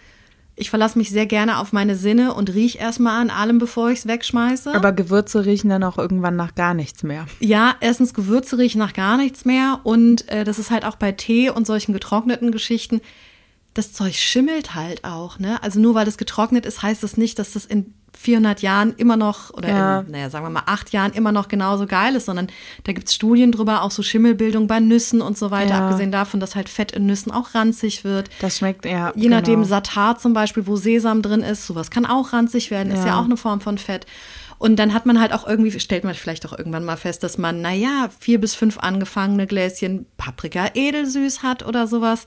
[0.60, 4.00] Ich verlasse mich sehr gerne auf meine Sinne und riech erstmal an allem, bevor ich
[4.00, 4.74] es wegschmeiße.
[4.74, 7.28] Aber Gewürze riechen dann auch irgendwann nach gar nichts mehr.
[7.40, 11.12] Ja, erstens Gewürze riechen nach gar nichts mehr und äh, das ist halt auch bei
[11.12, 13.02] Tee und solchen getrockneten Geschichten.
[13.76, 15.62] Das Zeug schimmelt halt auch, ne?
[15.62, 19.16] Also nur weil das getrocknet ist, heißt das nicht, dass das in 400 Jahren immer
[19.18, 20.00] noch oder Ja.
[20.02, 22.48] in, naja, sagen wir mal acht Jahren immer noch genauso geil ist, sondern
[22.84, 25.86] da gibt's Studien drüber, auch so Schimmelbildung bei Nüssen und so weiter, Ja.
[25.86, 28.30] abgesehen davon, dass halt Fett in Nüssen auch ranzig wird.
[28.42, 29.12] Das schmeckt ja.
[29.16, 29.68] Je nachdem, genau.
[29.68, 33.08] Satar zum Beispiel, wo Sesam drin ist, sowas kann auch ranzig werden, ist Ja.
[33.08, 34.06] ja auch eine Form von Fett.
[34.60, 37.38] Und dann hat man halt auch irgendwie, stellt man vielleicht auch irgendwann mal fest, dass
[37.38, 42.26] man, naja, vier bis fünf angefangene Gläschen Paprika edelsüß hat oder sowas.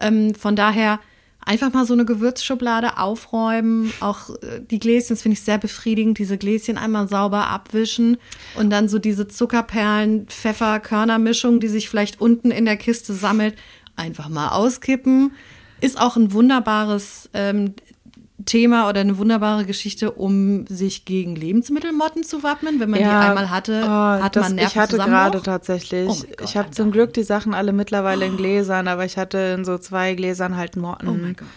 [0.00, 1.00] Ähm, von daher
[1.46, 3.92] einfach mal so eine Gewürzschublade aufräumen.
[4.00, 8.18] Auch äh, die Gläschen, das finde ich sehr befriedigend, diese Gläschen einmal sauber abwischen
[8.56, 13.54] und dann so diese Zuckerperlen, Pfeffer-Körner-Mischung, die sich vielleicht unten in der Kiste sammelt,
[13.94, 15.32] einfach mal auskippen.
[15.80, 17.74] Ist auch ein wunderbares ähm,
[18.46, 22.80] Thema oder eine wunderbare Geschichte, um sich gegen Lebensmittelmotten zu wappnen.
[22.80, 26.08] Wenn man die einmal hatte, oh, hat das, man Ich hatte gerade tatsächlich.
[26.08, 26.90] Oh Gott, ich habe zum.
[26.92, 30.76] Glück die Sachen alle mittlerweile in Gläsern, aber ich hatte in so zwei Gläsern halt
[30.76, 31.08] Motten.
[31.08, 31.48] Oh mein Gott.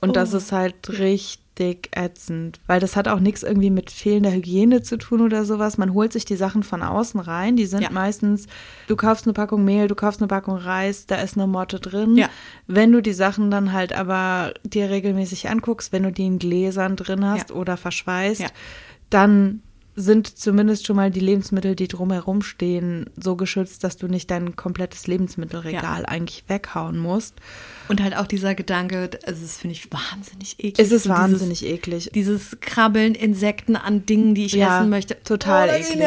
[0.00, 0.38] Und das Oh.
[0.38, 5.20] ist halt richtig ätzend, weil das hat auch nichts irgendwie mit fehlender Hygiene zu tun
[5.20, 5.78] oder sowas.
[5.78, 7.56] Man holt sich die Sachen von außen rein.
[7.56, 7.90] Die sind Ja.
[7.90, 8.46] meistens,
[8.88, 12.16] du kaufst eine Packung Mehl, du kaufst eine Packung Reis, da ist eine Motte drin.
[12.16, 12.28] Ja.
[12.66, 16.96] Wenn du die Sachen dann halt aber dir regelmäßig anguckst, wenn du die in Gläsern
[16.96, 17.56] drin hast Ja.
[17.56, 18.52] oder verschweißt,
[19.10, 19.62] dann
[19.94, 24.56] sind zumindest schon mal die Lebensmittel, die drumherum stehen, so geschützt, dass du nicht dein
[24.56, 27.34] komplettes Lebensmittelregal eigentlich weghauen musst.
[27.88, 30.78] Und halt auch dieser Gedanke, also das finde ich wahnsinnig eklig.
[30.78, 32.10] Es ist wahnsinnig eklig.
[32.12, 35.22] Dieses, dieses Krabbeln, Insekten an Dingen, die ich Ja, essen möchte.
[35.24, 35.98] total oh, eklig.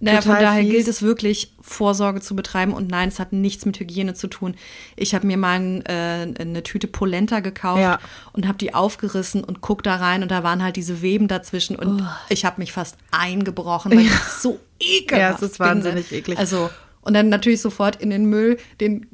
[0.00, 0.70] Naja, von Total daher fies.
[0.72, 2.72] gilt es wirklich, Vorsorge zu betreiben.
[2.74, 4.54] Und nein, es hat nichts mit Hygiene zu tun.
[4.94, 7.98] Ich habe mir mal äh, eine Tüte Polenta gekauft Ja.
[8.32, 11.76] und habe die aufgerissen und guck da rein und da waren halt diese Weben dazwischen
[11.76, 16.06] und ich habe mich fast eingebrochen, weil ich das so ekelhaft Ja, es ist wahnsinnig
[16.06, 16.20] finde.
[16.22, 16.38] eklig.
[16.38, 16.70] Also,
[17.02, 19.06] und dann natürlich sofort in den Müll, den,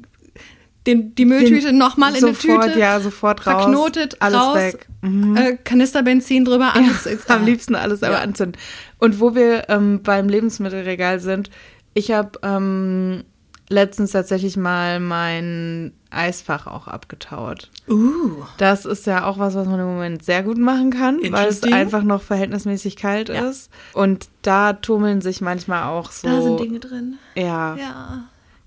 [0.87, 2.79] den, die Mülltüte nochmal in eine sofort, Tüte.
[2.79, 3.63] ja, sofort raus.
[3.63, 4.87] Verknotet, Alles raus, weg.
[5.01, 5.35] Mhm.
[5.37, 7.07] äh, Kanisterbenzin drüber, alles.
[7.29, 8.21] Am liebsten alles aber Ja.
[8.21, 8.59] anzünden.
[8.99, 11.49] Und wo wir ähm, beim Lebensmittelregal sind,
[11.93, 13.23] ich habe ähm,
[13.69, 17.69] letztens tatsächlich mal mein Eisfach auch abgetaut.
[17.87, 18.43] Uh.
[18.57, 21.63] Das ist ja auch was, was man im Moment sehr gut machen kann, weil es
[21.63, 23.47] einfach noch verhältnismäßig kalt Ja.
[23.49, 23.71] ist.
[23.93, 26.27] Und da tummeln sich manchmal auch so.
[26.27, 27.17] Da sind Dinge drin.
[27.35, 28.23] Ja, Ja.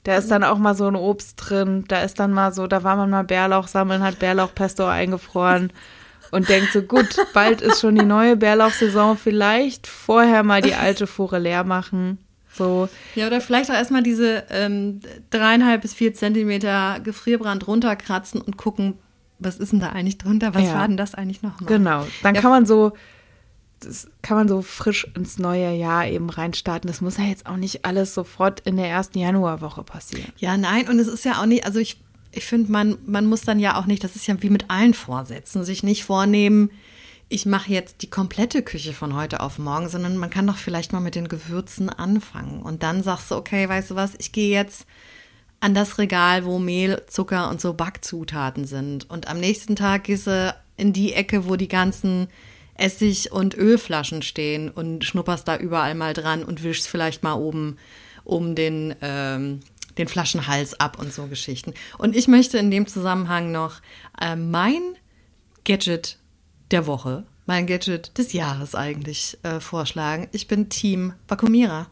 [0.07, 1.85] Da ist dann auch mal so ein Obst drin.
[1.89, 5.73] Da ist dann mal so, da war man mal Bärlauch sammeln, hat Bärlauchpesto eingefroren
[6.31, 11.09] und denkt so, gut, bald ist schon die neue Bärlauchsaison, vielleicht vorher mal die alte
[11.09, 12.19] Fuhre leer machen.
[12.53, 15.01] So, Ja, oder vielleicht auch erstmal diese ähm,
[15.31, 18.99] dreieinhalb bis vier Zentimeter Gefrierbrand runterkratzen und gucken,
[19.41, 20.55] was ist denn da eigentlich drunter?
[20.55, 20.75] Was Ja.
[20.75, 21.67] war denn das eigentlich nochmal?
[21.67, 22.07] genau.
[22.23, 22.41] Dann Ja.
[22.41, 22.93] kann man so,
[23.81, 26.89] das kann man so frisch ins neue Jahr eben reinstarten.
[26.89, 30.33] Das muss ja jetzt auch nicht alles sofort in der ersten Januarwoche passieren.
[30.39, 31.99] Ja, nein, und es ist ja auch nicht, also ich,
[32.33, 34.95] ich finde, man, man muss dann ja auch nicht, das ist ja wie mit allen
[34.95, 36.71] Vorsätzen, sich nicht vornehmen,
[37.29, 40.93] ich mache jetzt die komplette Küche von heute auf morgen, sondern man kann doch vielleicht
[40.93, 42.63] mal mit den Gewürzen anfangen.
[42.63, 44.87] Und dann sagst du, okay, weißt du was, ich gehe jetzt
[45.59, 49.11] an das Regal, wo Mehl, Zucker und so Backzutaten sind.
[49.11, 52.29] Und am nächsten Tag gehst du in die Ecke, wo die ganzen
[52.79, 57.77] Essig- und Ölflaschen stehen und schnupperst da überall mal dran und wischst vielleicht mal oben
[58.25, 59.61] um den, ähm,
[59.99, 61.75] den Flaschenhals ab und so Geschichten.
[61.99, 63.81] Und ich möchte in dem Zusammenhang noch
[64.21, 64.83] äh, mein
[65.65, 66.19] Gadget
[66.71, 70.29] der Woche, mein Gadget des Jahres eigentlich äh, vorschlagen.
[70.33, 71.91] Ich bin Team Vakuumierer.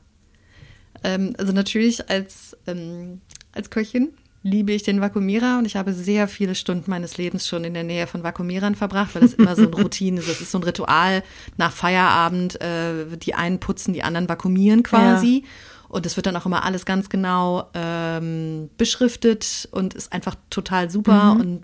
[1.03, 3.21] Ähm, also natürlich als, ähm,
[3.53, 4.15] als Köchin
[4.45, 7.83] liebe ich den Vakuumierer und ich habe sehr viele Stunden meines Lebens schon in der
[7.83, 10.29] Nähe von Vakuumierern verbracht, weil das immer so eine Routine ist.
[10.29, 11.25] Das ist so ein Ritual
[11.57, 12.61] nach Feierabend.
[12.61, 15.45] Äh, die einen putzen, die anderen vakuumieren quasi.
[15.89, 20.91] Und es wird dann auch immer alles ganz genau ähm, beschriftet und ist einfach total
[20.91, 21.37] super.
[21.41, 21.63] Und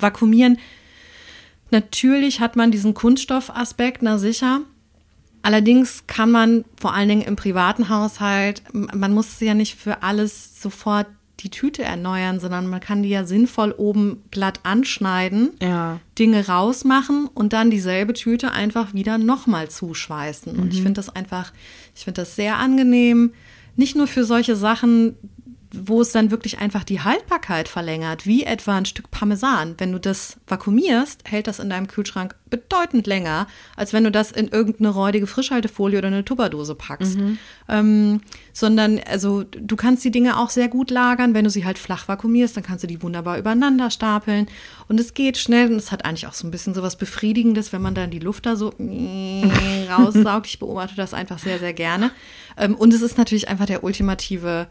[0.00, 0.58] vakuumieren,
[1.70, 4.60] natürlich hat man diesen Kunststoffaspekt, na sicher.
[5.42, 10.62] Allerdings kann man vor allen Dingen im privaten Haushalt, man muss ja nicht für alles
[10.62, 11.06] sofort
[11.40, 16.00] die Tüte erneuern, sondern man kann die ja sinnvoll oben glatt anschneiden, Ja.
[16.18, 20.58] Dinge rausmachen und dann dieselbe Tüte einfach wieder nochmal zuschweißen.
[20.58, 21.52] Und ich finde das einfach,
[21.94, 23.32] ich finde das sehr angenehm.
[23.76, 25.14] Nicht nur für solche Sachen,
[25.70, 29.74] wo es dann wirklich einfach die Haltbarkeit verlängert, wie etwa ein Stück Parmesan.
[29.76, 33.46] Wenn du das vakuumierst, hält das in deinem Kühlschrank bedeutend länger,
[33.76, 37.18] als wenn du das in irgendeine räudige Frischhaltefolie oder eine Tupperdose packst.
[37.68, 38.22] Ähm,
[38.54, 41.34] sondern, also, du kannst die Dinge auch sehr gut lagern.
[41.34, 44.46] Wenn du sie halt flach vakuumierst, dann kannst du die wunderbar übereinander stapeln.
[44.88, 47.74] Und es geht schnell und es hat eigentlich auch so ein bisschen so was Befriedigendes,
[47.74, 48.72] wenn man dann die Luft da so
[49.90, 50.46] raussaugt.
[50.46, 52.10] Ich beobachte das einfach sehr, sehr gerne.
[52.56, 54.68] Ähm, und es ist natürlich einfach der ultimative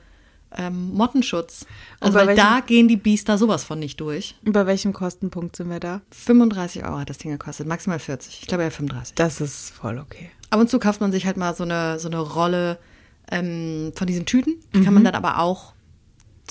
[0.56, 1.66] ähm, Mottenschutz.
[2.00, 4.36] Also, welchem- da gehen die Biester sowas von nicht durch.
[4.44, 6.02] Bei welchem Kostenpunkt sind wir da?
[6.12, 8.40] 35 Euro hat das Ding gekostet, maximal 40.
[8.42, 9.16] Ich glaube ja 35.
[9.16, 10.30] Das ist voll okay.
[10.50, 12.80] Ab und zu kauft man sich halt mal so eine, so eine Rolle
[13.30, 14.56] ähm, von diesen Tüten.
[14.74, 15.74] Die kann man dann aber auch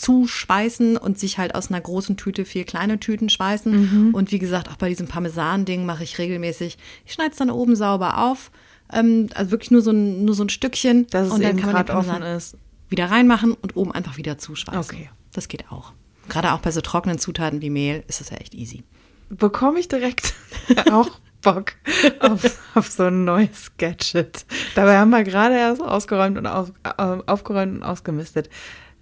[0.00, 4.12] zuschweißen und sich halt aus einer großen Tüte vier kleine Tüten schweißen.
[4.14, 6.76] Und wie gesagt, auch bei diesem Parmesan-Ding mache ich regelmäßig.
[7.06, 8.50] Ich schneide es dann oben sauber auf.
[8.92, 11.06] Ähm, also wirklich nur so ein, nur so ein Stückchen.
[11.08, 12.56] Dass es und dann eben kann man den gerade offen ist.
[12.88, 14.96] Wieder reinmachen und oben einfach wieder zuschweißen.
[14.96, 15.10] Okay.
[15.32, 15.92] Das geht auch.
[16.28, 18.84] Gerade auch bei so trockenen Zutaten wie Mehl ist das ja echt easy.
[19.28, 20.34] Bekomme ich direkt
[20.92, 21.10] auch
[21.42, 21.74] Bock
[22.20, 24.44] auf, auf so ein neues Gadget.
[24.74, 28.50] Dabei haben wir gerade erst ausgeräumt und auf, äh, aufgeräumt und ausgemistet.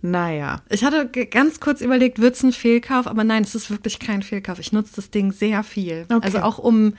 [0.02, 0.60] Naja.
[0.68, 4.22] Ich hatte ganz kurz überlegt, wird es ein Fehlkauf, aber nein, es ist wirklich kein
[4.22, 4.58] Fehlkauf.
[4.58, 6.04] Ich nutze das Ding sehr viel.
[6.10, 6.20] Okay.
[6.22, 6.94] Also auch um,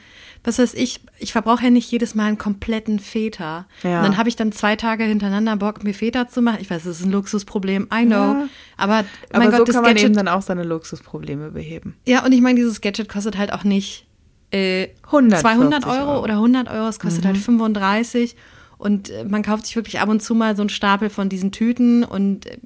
[0.46, 3.66] was weiß ich, ich verbrauche ja nicht jedes Mal einen kompletten Feta.
[3.84, 3.98] Ja.
[3.98, 6.60] Und dann habe ich dann zwei Tage hintereinander Bock, mir Feta zu machen.
[6.62, 8.16] Ich weiß, das ist ein Luxusproblem, I know.
[8.16, 8.48] Ja.
[8.78, 10.06] Aber mein Aber Gott, so das kann man Gadget.
[10.06, 11.96] eben dann auch seine Luxusprobleme beheben.
[12.06, 14.06] ja, und ich meine, dieses Gadget kostet halt auch nicht
[14.52, 16.24] äh, 140 200 Euro, Euro.
[16.24, 18.36] oder 100 Euro, es kostet halt 35
[18.78, 21.52] und äh, man kauft sich wirklich ab und zu mal so einen Stapel von diesen
[21.52, 22.58] Tüten und äh,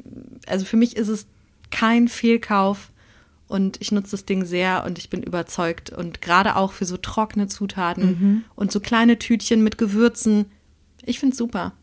[0.47, 1.27] also für mich ist es
[1.71, 2.91] kein Fehlkauf
[3.49, 6.95] und ich nutze das Ding sehr und ich bin überzeugt und gerade auch für so
[6.97, 10.45] trockene Zutaten und so kleine Tütchen mit Gewürzen,
[11.03, 11.73] ich finde es super.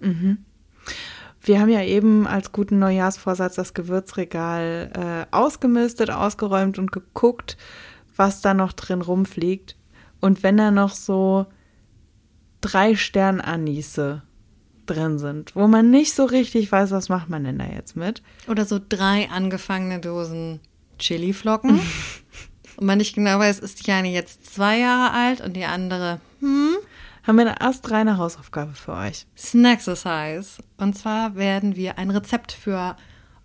[1.43, 7.57] Wir haben ja eben als guten Neujahrsvorsatz das Gewürzregal äh, ausgemistet, ausgeräumt und geguckt,
[8.15, 9.77] was da noch drin rumfliegt.
[10.21, 11.47] Und wenn da noch so
[12.61, 14.23] drei Stern-Anise
[14.87, 18.23] drin sind, wo man nicht so richtig weiß, was macht man denn da jetzt mit.
[18.49, 20.61] Oder so drei angefangene Dosen
[20.99, 21.81] Chiliflocken.
[22.77, 26.21] und man nicht genau weiß, ist die eine jetzt zwei Jahre alt und die andere
[27.23, 29.27] Haben wir eine astreine Hausaufgabe für euch.
[29.37, 30.63] Snacksercise.
[30.77, 32.97] Und zwar werden wir ein Rezept für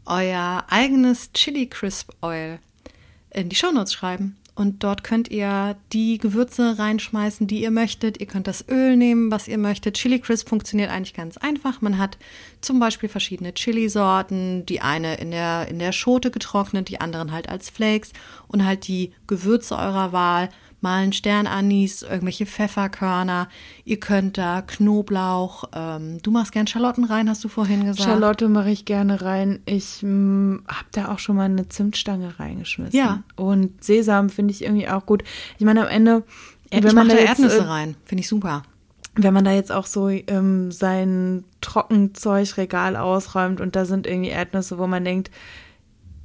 [0.06, 2.60] euer eigenes Chili Crisp Oil
[3.32, 4.38] in die Shownotes schreiben.
[4.62, 8.22] Und dort könnt ihr die Gewürze reinschmeißen, die ihr möchtet.
[8.22, 9.96] Ihr könnt das Öl nehmen, was ihr möchtet.
[9.96, 11.82] Chili Crisp funktioniert eigentlich ganz einfach.
[11.82, 12.20] Man hat
[12.62, 14.68] zum Beispiel verschiedene Chili-Sorten.
[14.68, 18.14] Die eine in der, in der Schote getrocknet, die anderen halt als Flakes.
[18.48, 20.50] Und halt die Gewürze eurer Wahl
[20.82, 23.48] mal ein Sternanis, irgendwelche Pfefferkörner.
[23.86, 28.10] Ihr könnt da Knoblauch, ähm, du machst gern Schalotten rein, hast du vorhin gesagt.
[28.10, 29.60] Schalotte mache ich gerne rein.
[29.66, 32.98] Ich habe da auch schon mal eine Zimtstange reingeschmissen.
[32.98, 33.24] Ja.
[33.36, 35.24] Und Sesam finde ich irgendwie auch gut.
[35.58, 36.24] Ich meine, am Ende,
[36.70, 38.64] ich wenn man da da jetzt, Erdnüsse äh, rein, finde ich super.
[39.16, 44.78] wenn man da jetzt auch so ähm, sein Trockenzeugregal ausräumt und da sind irgendwie Erdnüsse,
[44.78, 45.32] wo man denkt,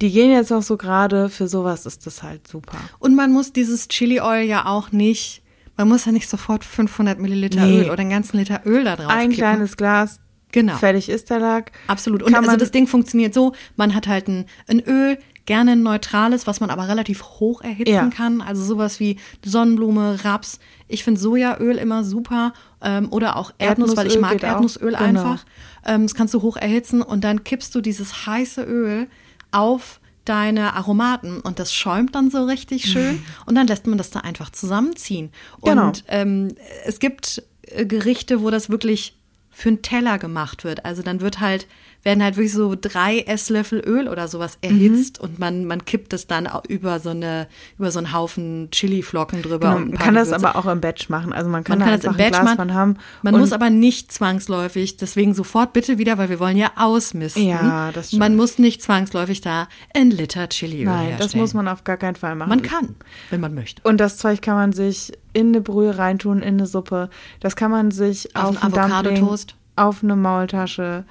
[0.01, 2.77] die gehen jetzt noch so gerade, für sowas ist das halt super.
[2.99, 5.41] Und man muss dieses Chili Oil ja auch nicht,
[5.75, 7.81] man muss ja nicht sofort 500 Milliliter Nee.
[7.81, 9.35] Öl oder einen ganzen Liter Öl da drauf Ein kippen.
[9.37, 10.19] kleines Glas,
[10.51, 10.75] Genau.
[10.77, 11.71] fertig ist der Lack.
[11.87, 12.23] Absolut.
[12.23, 15.83] Und Kann also das Ding funktioniert so, man hat halt ein, ein Öl, gerne ein
[15.83, 18.09] neutrales, was man aber relativ hoch erhitzen Ja.
[18.09, 18.41] kann.
[18.41, 20.59] Also sowas wie Sonnenblume, Raps.
[20.87, 22.53] Ich finde Sojaöl immer super.
[22.81, 24.49] Ähm, oder auch Erdnuss, weil ich Erdnussöl mag geht auch.
[24.49, 24.99] Erdnussöl Genau.
[24.99, 25.45] einfach.
[25.85, 29.07] Ähm, das kannst du hoch erhitzen und dann kippst du dieses heiße Öl
[29.51, 34.09] auf deine Aromaten und das schäumt dann so richtig schön und dann lässt man das
[34.09, 35.31] da einfach zusammenziehen.
[35.63, 35.87] Genau.
[35.87, 39.15] Und ähm, es gibt äh, Gerichte, wo das wirklich
[39.49, 40.85] für einen Teller gemacht wird.
[40.85, 41.65] Also dann wird halt,
[42.07, 46.25] werden halt wirklich so drei Esslöffel Öl oder sowas erhitzt und man, man kippt es
[46.25, 47.47] dann über so eine,
[47.77, 49.73] über so einen Haufen Chiliflocken drüber.
[49.75, 50.47] Genau, man kann das Gewürze.
[50.47, 51.33] aber auch im Batch machen.
[51.33, 52.55] Also man kann, Man kann da das im ein Batch Glas machen.
[52.55, 52.95] von haben.
[53.23, 57.43] Man muss aber nicht zwangsläufig, deswegen sofort bitte wieder, weil wir wollen ja ausmisten.
[57.45, 58.21] Ja, das stimmt.
[58.21, 61.19] Man muss nicht zwangsläufig da ein Liter Chiliöl Nein, herstellen.
[61.19, 62.49] das muss man auf gar keinen Fall machen.
[62.49, 62.95] Man kann,
[63.31, 63.81] wenn man möchte.
[63.83, 67.09] Und das Zeug kann man sich in eine Brühe reintun, in eine Suppe.
[67.41, 69.55] Das kann man sich Auf auf, einen Avocado-Toast.
[69.75, 71.03] auf eine Maultasche.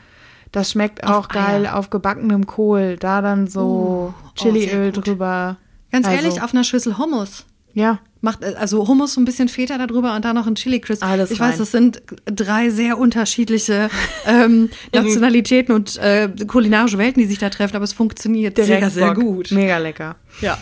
[0.57, 1.77] Das schmeckt Auf auch geil Eier.
[1.77, 2.97] auf gebackenem Kohl.
[2.97, 5.07] Da dann so Oh, Chiliöl gut.
[5.07, 5.59] drüber.
[5.93, 7.45] Ganz Also, ehrlich, auf einer Schüssel Hummus.
[7.75, 7.99] Ja.
[8.23, 11.05] Macht äh, also Hummus so ein bisschen Feta darüber und dann noch ein Chili Crisp.
[11.05, 11.51] Alles ich rein.
[11.51, 13.91] weiß, das sind drei sehr unterschiedliche
[14.27, 18.91] ähm, Nationalitäten und äh, kulinarische Welten, die sich da treffen, aber es funktioniert Direkt sehr,
[18.91, 19.23] sehr Bock.
[19.23, 19.51] gut.
[19.53, 20.17] Mega lecker.
[20.41, 20.57] Ja.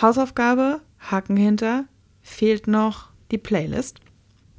[0.00, 1.86] Hausaufgabe, Haken hinter,
[2.22, 3.98] fehlt noch die Playlist.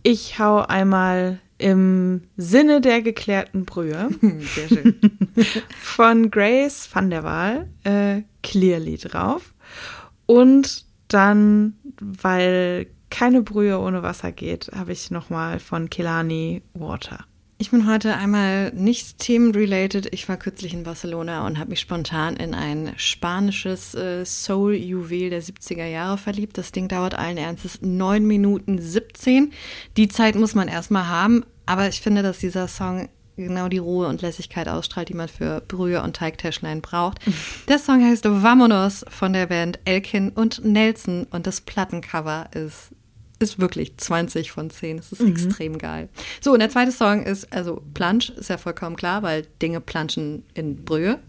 [0.04, 5.00] Ich hau einmal im Sinne der geklärten Brühe Sehr schön.
[5.82, 9.54] von Grace van der Waal äh, Clearly drauf.
[10.26, 17.26] Und dann, weil keine Brühe ohne Wasser geht, habe ich nochmal von Kelani Water.
[17.58, 20.14] Ich bin heute einmal nicht themenrelated.
[20.14, 25.42] Ich war kürzlich in Barcelona und habe mich spontan in ein spanisches äh, Soul-Juwel der
[25.42, 26.58] 70er Jahre verliebt.
[26.58, 29.54] Das Ding dauert allen Ernstes 9 Minuten 17.
[29.96, 34.08] Die Zeit muss man erstmal haben, aber ich finde, dass dieser Song genau die Ruhe
[34.08, 37.20] und Lässigkeit ausstrahlt, die man für Brühe und Teigtäschlein braucht.
[37.70, 42.92] Der Song heißt Vamonos von der Band Elkin und Nelson und das Plattencover ist
[43.40, 45.00] ist wirklich 20 von 10.
[45.00, 46.10] Es ist extrem geil.
[46.42, 50.44] So, und der zweite Song ist, also Plansch, ist ja vollkommen klar, weil Dinge planschen
[50.54, 51.20] in Brühe.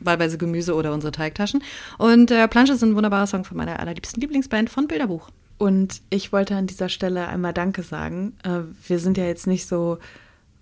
[0.00, 1.62] Wahlweise Gemüse oder unsere Teigtaschen.
[1.98, 5.28] Und äh, Plansch ist ein wunderbarer Song von meiner allerliebsten Lieblingsband von Bilderbuch.
[5.58, 8.36] Und ich wollte an dieser Stelle einmal Danke sagen.
[8.44, 9.98] Äh, wir sind ja jetzt nicht so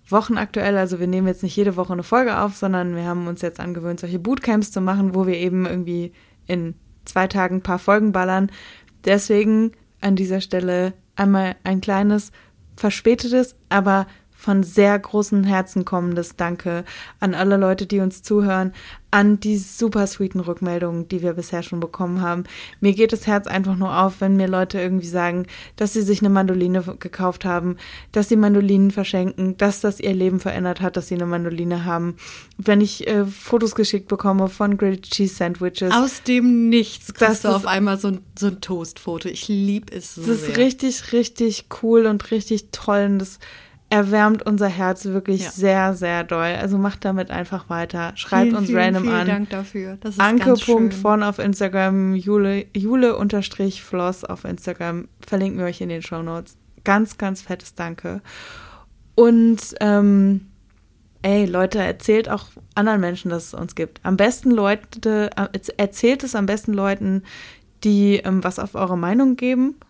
[0.09, 3.41] wochenaktuell, also wir nehmen jetzt nicht jede Woche eine Folge auf, sondern wir haben uns
[3.41, 6.13] jetzt angewöhnt, solche Bootcamps zu machen, wo wir eben irgendwie
[6.47, 8.51] in zwei Tagen ein paar Folgen ballern.
[9.05, 12.31] Deswegen an dieser Stelle einmal ein kleines,
[12.75, 14.07] verspätetes, aber
[14.47, 16.85] von sehr großem Herzen kommendes Danke
[17.19, 18.71] an alle Leute, die uns zuhören,
[19.11, 22.45] an die super sweeten Rückmeldungen, die wir bisher schon bekommen haben.
[22.79, 26.21] Mir geht das Herz einfach nur auf, wenn mir Leute irgendwie sagen, dass sie sich
[26.21, 27.75] eine Mandoline gekauft haben,
[28.13, 32.15] dass sie Mandolinen verschenken, dass das ihr Leben verändert hat, dass sie eine Mandoline haben.
[32.57, 35.91] Wenn ich äh, Fotos geschickt bekomme von Grilled Cheese Sandwiches.
[35.93, 39.27] Aus dem Nichts Das kriegst du ist- auf einmal so ein, so ein Toastfoto.
[39.27, 40.57] Ich liebe es so Das ist sehr.
[40.57, 43.39] richtig, richtig cool und richtig toll und das
[43.89, 45.51] erwärmt unser Herz wirklich Ja.
[45.51, 46.55] sehr, sehr doll.
[46.59, 48.11] Also macht damit einfach weiter.
[48.15, 49.27] Schreibt Vielen, uns vielen, random vielen an.
[49.27, 49.97] Dank dafür.
[50.01, 50.75] Das ist ganz schön.
[50.77, 55.07] Anke.von auf Instagram, Jule, Jule-Floss auf Instagram.
[55.25, 56.57] Verlinken wir euch in den Show Notes.
[56.83, 58.21] Ganz, ganz fettes Danke.
[59.15, 60.47] Und ähm,
[61.21, 63.99] ey, Leute, erzählt auch anderen Menschen, dass es uns gibt.
[64.03, 67.23] Am besten Leute, äh, erzählt es am besten Leuten,
[67.83, 69.75] die ähm, was auf eure Meinung geben.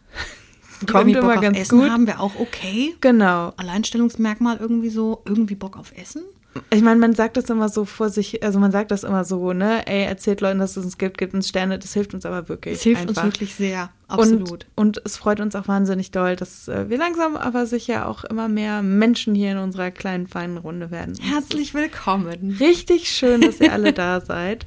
[0.86, 1.89] Kommt Bock immer auf ganz Essen gut.
[1.89, 2.95] haben wir auch okay.
[3.01, 3.53] Genau.
[3.57, 6.23] Alleinstellungsmerkmal irgendwie so, irgendwie Bock auf Essen.
[6.69, 9.53] Ich meine, man sagt das immer so vor sich, also man sagt das immer so,
[9.53, 12.49] ne, ey, erzählt Leuten, dass es uns gibt, gibt uns Sterne, das hilft uns aber
[12.49, 12.75] wirklich.
[12.75, 13.23] Es hilft einfach.
[13.23, 13.91] uns wirklich sehr.
[14.07, 14.65] Absolut.
[14.75, 18.23] Und, und es freut uns auch wahnsinnig doll, dass äh, wir langsam aber sicher auch
[18.23, 21.15] immer mehr Menschen hier in unserer kleinen, feinen Runde werden.
[21.21, 22.57] Herzlich willkommen.
[22.59, 24.65] Richtig schön, dass ihr alle da seid.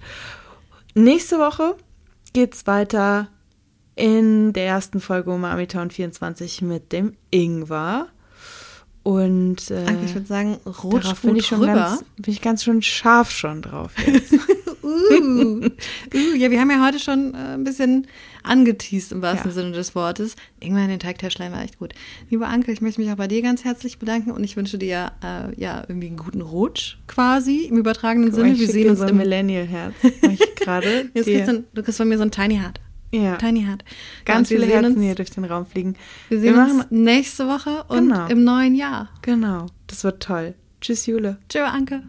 [0.95, 1.77] Nächste Woche
[2.33, 3.29] geht's weiter
[4.01, 8.09] in der ersten Folge Umami Town 24 mit dem Ingwer.
[9.03, 11.75] Und äh, ich würde sagen, darauf bin ich schon rüber.
[11.75, 14.35] ganz, bin ich ganz schön scharf schon drauf jetzt.
[14.83, 18.09] Uh, uh, ja, wir haben ja heute schon äh, ein bisschen
[18.43, 19.55] angeteased im wahrsten Ja.
[19.55, 20.35] Sinne des Wortes.
[20.59, 21.93] Irgendwann den Teigtäschlein war echt gut.
[22.29, 25.13] Lieber Anke, ich möchte mich auch bei dir ganz herzlich bedanken und ich wünsche dir
[25.23, 28.53] äh, ja irgendwie einen guten Rutsch quasi im übertragenen Sinne.
[28.53, 29.95] Ich Wir sehen uns so im Millennial-Herz.
[30.23, 31.11] mach ich gerade.
[31.15, 32.81] Du kriegst von mir so ein Tiny Heart.
[33.13, 33.85] Ja, Tiny Heart.
[34.25, 35.97] ganz viele Herzen hier durch den Raum fliegen.
[36.29, 38.27] Wir sehen Wir uns nächste Woche und Genau.
[38.29, 39.09] im neuen Jahr.
[39.23, 40.55] Genau, das wird toll.
[40.81, 41.39] Tschüss, Jule.
[41.49, 42.03] Tschö, Anke.